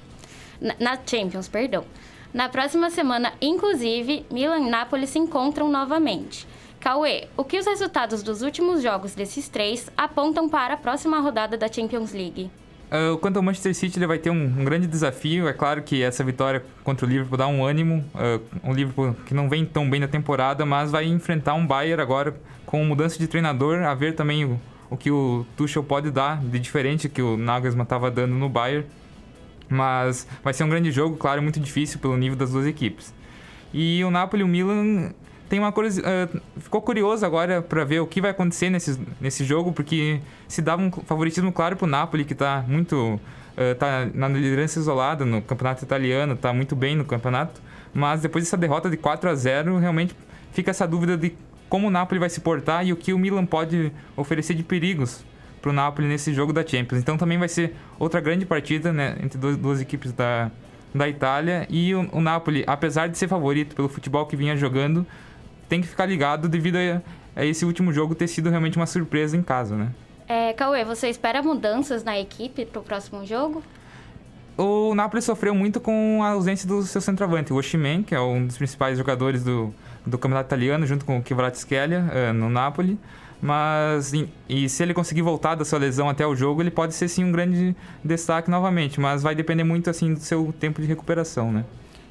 Na, 0.80 0.98
Champions, 1.06 1.48
perdão. 1.48 1.86
Na 2.34 2.48
próxima 2.48 2.90
semana, 2.90 3.34
inclusive, 3.42 4.26
Milan 4.32 4.60
e 4.60 4.70
Napoli 4.70 5.08
se 5.08 5.20
encontram 5.20 5.70
novamente. 5.70 6.48
Cauê, 6.80 7.28
o 7.36 7.44
que 7.44 7.58
os 7.58 7.66
resultados 7.66 8.24
dos 8.24 8.42
últimos 8.42 8.82
jogos 8.82 9.14
desses 9.14 9.50
três 9.50 9.90
apontam 9.98 10.48
para 10.48 10.76
a 10.76 10.78
próxima 10.78 11.20
rodada 11.20 11.58
da 11.58 11.72
Champions 11.72 12.14
League? 12.14 12.50
Uh, 12.90 13.18
quanto 13.20 13.38
ao 13.38 13.44
Manchester 13.44 13.76
City, 13.76 14.00
ele 14.00 14.08
vai 14.08 14.18
ter 14.18 14.32
um, 14.32 14.44
um, 14.44 14.66
grande 14.66 14.88
desafio. 14.88 15.48
É 15.48 15.54
claro 15.54 15.84
que 15.84 16.02
essa 16.02 16.24
vitória 16.24 16.64
contra 16.84 17.06
o 17.06 17.10
Liverpool 17.10 17.38
dá 17.38 17.48
um 17.48 17.64
ânimo. 17.64 18.04
Uh, 18.16 18.42
um 18.64 18.74
Liverpool 18.74 19.16
que 19.26 19.34
não 19.34 19.48
vem 19.48 19.64
tão 19.64 19.88
bem 19.88 20.00
na 20.00 20.08
temporada, 20.08 20.66
mas 20.66 20.92
vai 20.92 21.06
enfrentar 21.06 21.54
um 21.54 21.66
Bayern 21.66 22.02
agora 22.02 22.36
com 22.66 22.84
mudança 22.84 23.20
de 23.20 23.28
treinador. 23.28 23.84
A 23.84 23.94
ver 23.94 24.16
também 24.16 24.44
o, 24.44 24.60
o 24.90 24.98
que 24.98 25.12
o 25.12 25.46
Tuchel 25.56 25.84
pode 25.84 26.10
dar 26.10 26.42
de 26.42 26.58
diferente 26.58 27.08
que 27.08 27.22
o 27.22 27.38
Nagelsmann 27.38 27.84
estava 27.84 28.10
dando 28.10 28.34
no 28.34 28.50
Bayern. 28.50 28.88
Mas 29.70 30.28
vai 30.44 30.52
ser 30.52 30.64
um 30.64 30.70
grande 30.70 30.92
jogo, 30.92 31.16
claro, 31.16 31.44
muito 31.44 31.60
difícil 31.60 32.00
pelo 32.00 32.18
nível 32.18 32.36
das 32.36 32.52
duas 32.52 32.66
equipes. 32.66 33.14
E 33.72 34.04
o 34.04 34.10
Napoli 34.10 34.42
e 34.42 34.44
o 34.44 34.48
Milan 34.48 35.12
tem 35.50 35.60
uma. 35.60 35.70
Uh, 35.70 36.42
ficou 36.60 36.82
curioso 36.82 37.26
agora 37.26 37.62
para 37.62 37.84
ver 37.84 38.00
o 38.00 38.08
que 38.08 38.22
vai 38.22 38.32
acontecer 38.32 38.70
nesse, 38.70 39.00
nesse 39.20 39.44
jogo, 39.44 39.74
porque 39.74 40.20
se 40.48 40.62
dava 40.62 40.82
um 40.82 40.92
favoritismo 40.92 41.52
claro 41.52 41.76
para 41.76 41.86
o 41.86 41.90
Napoli, 41.90 42.24
que 42.24 42.34
está 42.34 42.64
muito. 42.68 43.20
Uh, 43.58 43.76
tá 43.78 44.08
na 44.14 44.30
liderança 44.30 44.80
isolada 44.80 45.26
no 45.26 45.42
campeonato 45.42 45.84
italiano, 45.84 46.34
está 46.34 46.54
muito 46.54 46.76
bem 46.76 46.96
no 46.96 47.04
campeonato. 47.04 47.60
Mas 47.94 48.22
depois 48.22 48.44
dessa 48.44 48.56
derrota 48.56 48.90
de 48.90 48.96
4 48.96 49.30
a 49.30 49.36
0 49.36 49.78
realmente 49.80 50.16
fica 50.54 50.72
essa 50.72 50.88
dúvida 50.88 51.18
de 51.18 51.34
como 51.68 51.88
o 51.88 51.92
Napoli 51.92 52.20
vai 52.20 52.30
se 52.30 52.40
portar 52.40 52.86
e 52.86 52.94
o 52.94 52.96
que 52.96 53.14
o 53.14 53.20
Milan 53.20 53.46
pode 53.46 53.92
oferecer 54.16 54.54
de 54.54 54.64
perigos 54.64 55.24
para 55.62 55.70
o 55.70 55.74
Napoli 55.74 56.08
nesse 56.08 56.34
jogo 56.34 56.54
da 56.54 56.66
Champions. 56.66 57.00
Então 57.00 57.18
também 57.18 57.38
vai 57.38 57.50
ser 57.50 57.76
outra 57.98 58.22
grande 58.22 58.46
partida 58.46 58.94
né, 58.94 59.16
entre 59.22 59.38
duas, 59.38 59.58
duas 59.58 59.82
equipes 59.82 60.12
da, 60.12 60.50
da 60.94 61.08
Itália. 61.08 61.68
E 61.70 61.94
o, 61.94 62.10
o, 62.12 62.22
Napoli, 62.22 62.64
apesar 62.66 63.08
de 63.08 63.18
ser 63.18 63.28
favorito 63.28 63.76
pelo 63.76 63.90
futebol 63.90 64.26
que 64.26 64.36
vinha 64.36 64.56
jogando, 64.56 65.06
tem 65.70 65.80
que 65.82 65.88
ficar 65.88 66.06
ligado 66.06 66.50
devido 66.50 66.76
a, 66.76 67.02
a 67.40 67.46
esse 67.46 67.64
último 67.64 67.94
jogo 67.94 68.16
ter 68.16 68.28
sido 68.28 68.50
realmente 68.50 68.76
uma 68.76 68.88
surpresa 68.88 69.38
em 69.38 69.44
casa, 69.44 69.76
né? 69.76 69.90
É, 70.28 70.54
Cauê, 70.54 70.84
você 70.84 71.08
espera 71.08 71.42
mudanças 71.42 72.04
na 72.04 72.20
equipe 72.20 72.66
para 72.66 72.82
o 72.82 72.84
próximo 72.84 73.26
jogo? 73.26 73.64
O 74.58 74.94
Napoli 74.94 75.22
sofreu 75.22 75.56
muito 75.56 75.80
com 75.80 76.22
a 76.22 76.32
ausência 76.32 76.68
do 76.68 76.82
seu 76.84 77.00
centroavante, 77.00 77.54
o 77.54 77.56
Oshimen, 77.56 78.04
que 78.04 78.14
é 78.14 78.20
um 78.20 78.46
dos 78.46 78.58
principais 78.58 78.98
jogadores 78.98 79.44
do, 79.44 79.74
do 80.06 80.18
campeonato 80.18 80.48
italiano, 80.48 80.86
junto 80.86 81.06
com 81.06 81.18
o 81.18 81.24
Kvaratskhelia, 81.24 82.02
uh, 82.02 82.34
no 82.34 82.50
Napoli. 82.50 83.00
Mas, 83.42 84.12
e, 84.12 84.30
e 84.50 84.68
se 84.68 84.84
ele 84.84 84.94
conseguir 84.94 85.22
voltar 85.22 85.56
da 85.56 85.64
sua 85.64 85.80
lesão 85.80 86.10
até 86.10 86.28
o 86.28 86.36
jogo, 86.36 86.62
ele 86.62 86.72
pode 86.72 86.94
ser 86.94 87.08
sim 87.08 87.24
um 87.24 87.32
grande 87.32 87.74
destaque 88.04 88.52
novamente, 88.52 89.00
mas 89.00 89.24
vai 89.24 89.34
depender 89.34 89.64
muito 89.64 89.90
assim 89.90 90.14
do 90.14 90.20
seu 90.20 90.54
tempo 90.60 90.82
de 90.82 90.88
recuperação, 90.88 91.52
né? 91.52 91.64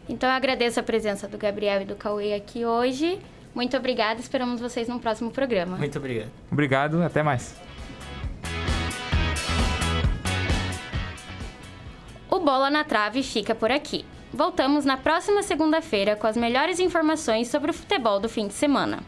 Então 0.08 0.28
eu 0.28 0.34
agradeço 0.34 0.80
a 0.80 0.82
presença 0.82 1.28
do 1.28 1.36
Gabriel 1.36 1.82
e 1.82 1.84
do 1.84 1.94
Cauê 1.94 2.32
aqui 2.32 2.64
hoje. 2.64 3.18
Muito 3.58 3.76
obrigada, 3.76 4.20
esperamos 4.20 4.60
vocês 4.60 4.86
no 4.86 5.00
próximo 5.00 5.32
programa. 5.32 5.76
Muito 5.76 5.98
obrigado. 5.98 6.30
Obrigado, 6.48 7.02
até 7.02 7.24
mais. 7.24 7.60
O 12.30 12.38
Bola 12.38 12.70
na 12.70 12.84
Trave 12.84 13.20
fica 13.24 13.56
por 13.56 13.72
aqui. 13.72 14.04
Voltamos 14.32 14.84
na 14.84 14.96
próxima 14.96 15.42
segunda-feira 15.42 16.14
com 16.14 16.28
as 16.28 16.36
melhores 16.36 16.78
informações 16.78 17.48
sobre 17.48 17.72
o 17.72 17.74
futebol 17.74 18.20
do 18.20 18.28
fim 18.28 18.46
de 18.46 18.54
semana. 18.54 19.02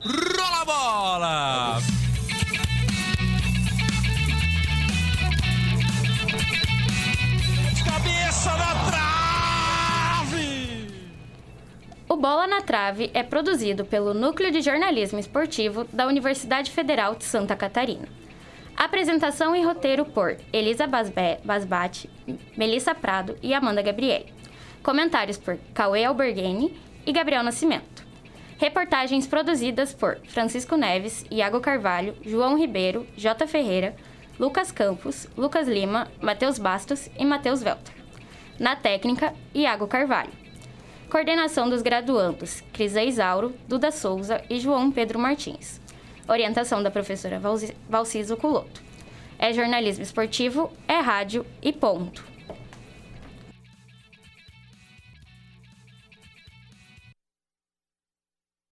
Rola 0.00 0.64
bola! 0.64 1.99
Bola 12.20 12.46
na 12.46 12.60
Trave 12.60 13.10
é 13.14 13.22
produzido 13.22 13.82
pelo 13.82 14.12
Núcleo 14.12 14.50
de 14.50 14.60
Jornalismo 14.60 15.18
Esportivo 15.18 15.84
da 15.90 16.06
Universidade 16.06 16.70
Federal 16.70 17.14
de 17.14 17.24
Santa 17.24 17.56
Catarina. 17.56 18.06
Apresentação 18.76 19.56
e 19.56 19.64
roteiro 19.64 20.04
por 20.04 20.36
Elisa 20.52 20.86
Basbate, 20.86 22.10
Melissa 22.58 22.94
Prado 22.94 23.38
e 23.42 23.54
Amanda 23.54 23.80
Gabriele. 23.80 24.34
Comentários 24.82 25.38
por 25.38 25.56
Cauê 25.72 26.04
Alberghini 26.04 26.78
e 27.06 27.10
Gabriel 27.10 27.42
Nascimento. 27.42 28.06
Reportagens 28.58 29.26
produzidas 29.26 29.94
por 29.94 30.18
Francisco 30.28 30.76
Neves, 30.76 31.24
Iago 31.30 31.58
Carvalho, 31.58 32.14
João 32.20 32.58
Ribeiro, 32.58 33.06
J. 33.16 33.46
Ferreira, 33.46 33.96
Lucas 34.38 34.70
Campos, 34.70 35.26
Lucas 35.38 35.66
Lima, 35.66 36.06
Matheus 36.20 36.58
Bastos 36.58 37.08
e 37.18 37.24
Matheus 37.24 37.62
Welter. 37.62 37.94
Na 38.58 38.76
técnica, 38.76 39.32
Iago 39.54 39.86
Carvalho. 39.86 40.39
Coordenação 41.10 41.68
dos 41.68 41.82
graduandos 41.82 42.62
Crisa 42.72 43.02
Isauro, 43.02 43.52
Duda 43.66 43.90
Souza 43.90 44.44
e 44.48 44.60
João 44.60 44.92
Pedro 44.92 45.18
Martins. 45.18 45.80
Orientação 46.28 46.80
da 46.84 46.90
professora 46.90 47.40
Valciso 47.88 48.36
Culoto. 48.36 48.80
É 49.36 49.52
jornalismo 49.52 50.04
esportivo, 50.04 50.70
é 50.86 51.00
rádio 51.00 51.44
e 51.60 51.72
ponto. 51.72 52.29